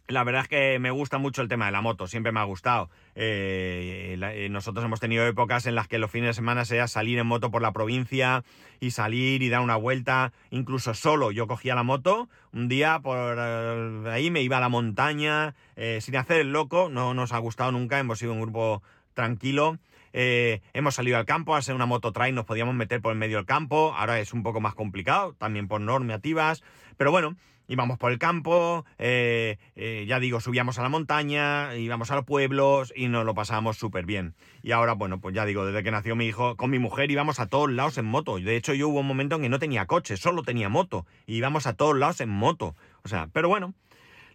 La 0.06 0.22
verdad 0.22 0.42
es 0.42 0.48
que 0.48 0.78
me 0.80 0.90
gusta 0.90 1.16
mucho 1.16 1.40
el 1.40 1.48
tema 1.48 1.64
de 1.64 1.72
la 1.72 1.80
moto, 1.80 2.06
siempre 2.09 2.30
me 2.30 2.40
ha 2.40 2.44
gustado. 2.44 2.90
Eh, 3.14 4.18
eh, 4.20 4.48
nosotros 4.50 4.85
hemos 4.85 5.00
tenido 5.00 5.26
épocas 5.26 5.66
en 5.66 5.74
las 5.74 5.88
que 5.88 5.98
los 5.98 6.11
fines 6.11 6.28
de 6.28 6.35
semana 6.35 6.66
sea 6.66 6.88
salir 6.88 7.18
en 7.18 7.26
moto 7.26 7.50
por 7.50 7.62
la 7.62 7.72
provincia 7.72 8.44
y 8.80 8.90
salir 8.90 9.42
y 9.42 9.48
dar 9.48 9.62
una 9.62 9.76
vuelta, 9.76 10.35
incluso 10.50 10.92
solo. 10.92 11.30
Yo 11.32 11.46
cogía 11.46 11.74
la 11.74 11.85
moto 11.85 12.28
un 12.52 12.68
día 12.68 13.00
por 13.00 13.38
ahí, 13.38 14.30
me 14.30 14.42
iba 14.42 14.59
a 14.59 14.61
la 14.61 14.68
montaña, 14.68 15.54
sin 16.00 16.16
hacer 16.16 16.42
el 16.42 16.52
loco, 16.52 16.90
no 16.90 17.14
nos 17.14 17.32
ha 17.32 17.38
gustado 17.38 17.72
nunca, 17.72 17.98
hemos 17.98 18.18
sido 18.18 18.35
un 18.35 18.42
grupo 18.42 18.82
tranquilo. 19.16 19.79
Eh, 20.12 20.61
hemos 20.72 20.94
salido 20.94 21.16
al 21.16 21.26
campo, 21.26 21.57
a 21.57 21.62
ser 21.62 21.74
una 21.74 21.87
moto 21.87 22.12
trail 22.12 22.35
nos 22.35 22.44
podíamos 22.44 22.74
meter 22.74 23.02
por 23.02 23.12
el 23.12 23.18
medio 23.18 23.38
del 23.38 23.46
campo, 23.46 23.92
ahora 23.96 24.20
es 24.20 24.33
un 24.33 24.44
poco 24.44 24.61
más 24.61 24.74
complicado, 24.74 25.35
también 25.35 25.66
por 25.68 25.81
normativas, 25.81 26.62
pero 26.96 27.11
bueno, 27.11 27.37
íbamos 27.68 27.98
por 27.98 28.12
el 28.12 28.18
campo, 28.18 28.85
eh, 28.98 29.59
eh, 29.74 30.05
ya 30.09 30.20
digo, 30.20 30.40
subíamos 30.40 30.79
a 30.79 30.83
la 30.83 30.88
montaña, 30.88 31.74
íbamos 31.76 32.11
a 32.11 32.14
los 32.14 32.24
pueblos 32.24 32.92
y 32.96 33.09
nos 33.09 33.26
lo 33.26 33.35
pasábamos 33.35 33.76
súper 33.76 34.07
bien. 34.07 34.35
Y 34.62 34.72
ahora, 34.72 34.94
bueno, 34.94 35.20
pues 35.20 35.35
ya 35.35 35.44
digo, 35.44 35.66
desde 35.66 35.83
que 35.83 35.90
nació 35.90 36.16
mi 36.16 36.26
hijo, 36.26 36.57
con 36.57 36.70
mi 36.70 36.79
mujer 36.79 37.11
íbamos 37.11 37.40
a 37.40 37.46
todos 37.48 37.70
lados 37.70 37.98
en 37.98 38.07
moto. 38.07 38.38
De 38.38 38.57
hecho, 38.57 38.72
yo 38.74 38.88
hubo 38.88 39.00
un 39.00 39.07
momento 39.07 39.37
en 39.37 39.42
que 39.42 39.48
no 39.48 39.59
tenía 39.59 39.87
coche, 39.87 40.16
solo 40.16 40.42
tenía 40.42 40.68
moto, 40.68 41.07
y 41.26 41.37
íbamos 41.37 41.66
a 41.66 41.74
todos 41.74 41.96
lados 41.96 42.20
en 42.20 42.31
moto. 42.31 42.74
O 43.02 43.09
sea, 43.09 43.29
pero 43.33 43.48
bueno, 43.48 43.74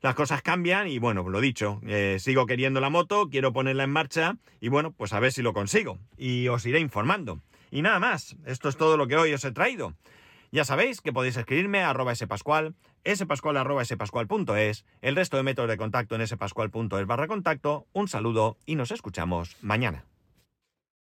las 0.01 0.15
cosas 0.15 0.41
cambian 0.41 0.87
y 0.87 0.99
bueno, 0.99 1.27
lo 1.27 1.41
dicho, 1.41 1.79
eh, 1.85 2.17
sigo 2.19 2.45
queriendo 2.45 2.81
la 2.81 2.89
moto, 2.89 3.29
quiero 3.29 3.53
ponerla 3.53 3.83
en 3.83 3.91
marcha 3.91 4.37
y 4.59 4.69
bueno, 4.69 4.91
pues 4.91 5.13
a 5.13 5.19
ver 5.19 5.31
si 5.31 5.41
lo 5.41 5.53
consigo 5.53 5.99
y 6.17 6.47
os 6.47 6.65
iré 6.65 6.79
informando. 6.79 7.39
Y 7.69 7.81
nada 7.81 7.99
más, 7.99 8.35
esto 8.45 8.67
es 8.67 8.77
todo 8.77 8.97
lo 8.97 9.07
que 9.07 9.15
hoy 9.15 9.33
os 9.33 9.45
he 9.45 9.51
traído. 9.51 9.93
Ya 10.51 10.65
sabéis 10.65 10.99
que 10.99 11.13
podéis 11.13 11.37
escribirme 11.37 11.81
a 11.81 11.91
arroba 11.91 12.13
spascual, 12.13 12.75
spascual 13.07 13.55
arroba 13.55 13.85
spascual.es, 13.85 14.85
el 15.01 15.15
resto 15.15 15.37
de 15.37 15.43
métodos 15.43 15.69
de 15.69 15.77
contacto 15.77 16.15
en 16.15 16.27
spascual.es 16.27 17.05
barra 17.05 17.27
contacto. 17.27 17.87
Un 17.93 18.09
saludo 18.09 18.57
y 18.65 18.75
nos 18.75 18.91
escuchamos 18.91 19.55
mañana. 19.61 20.10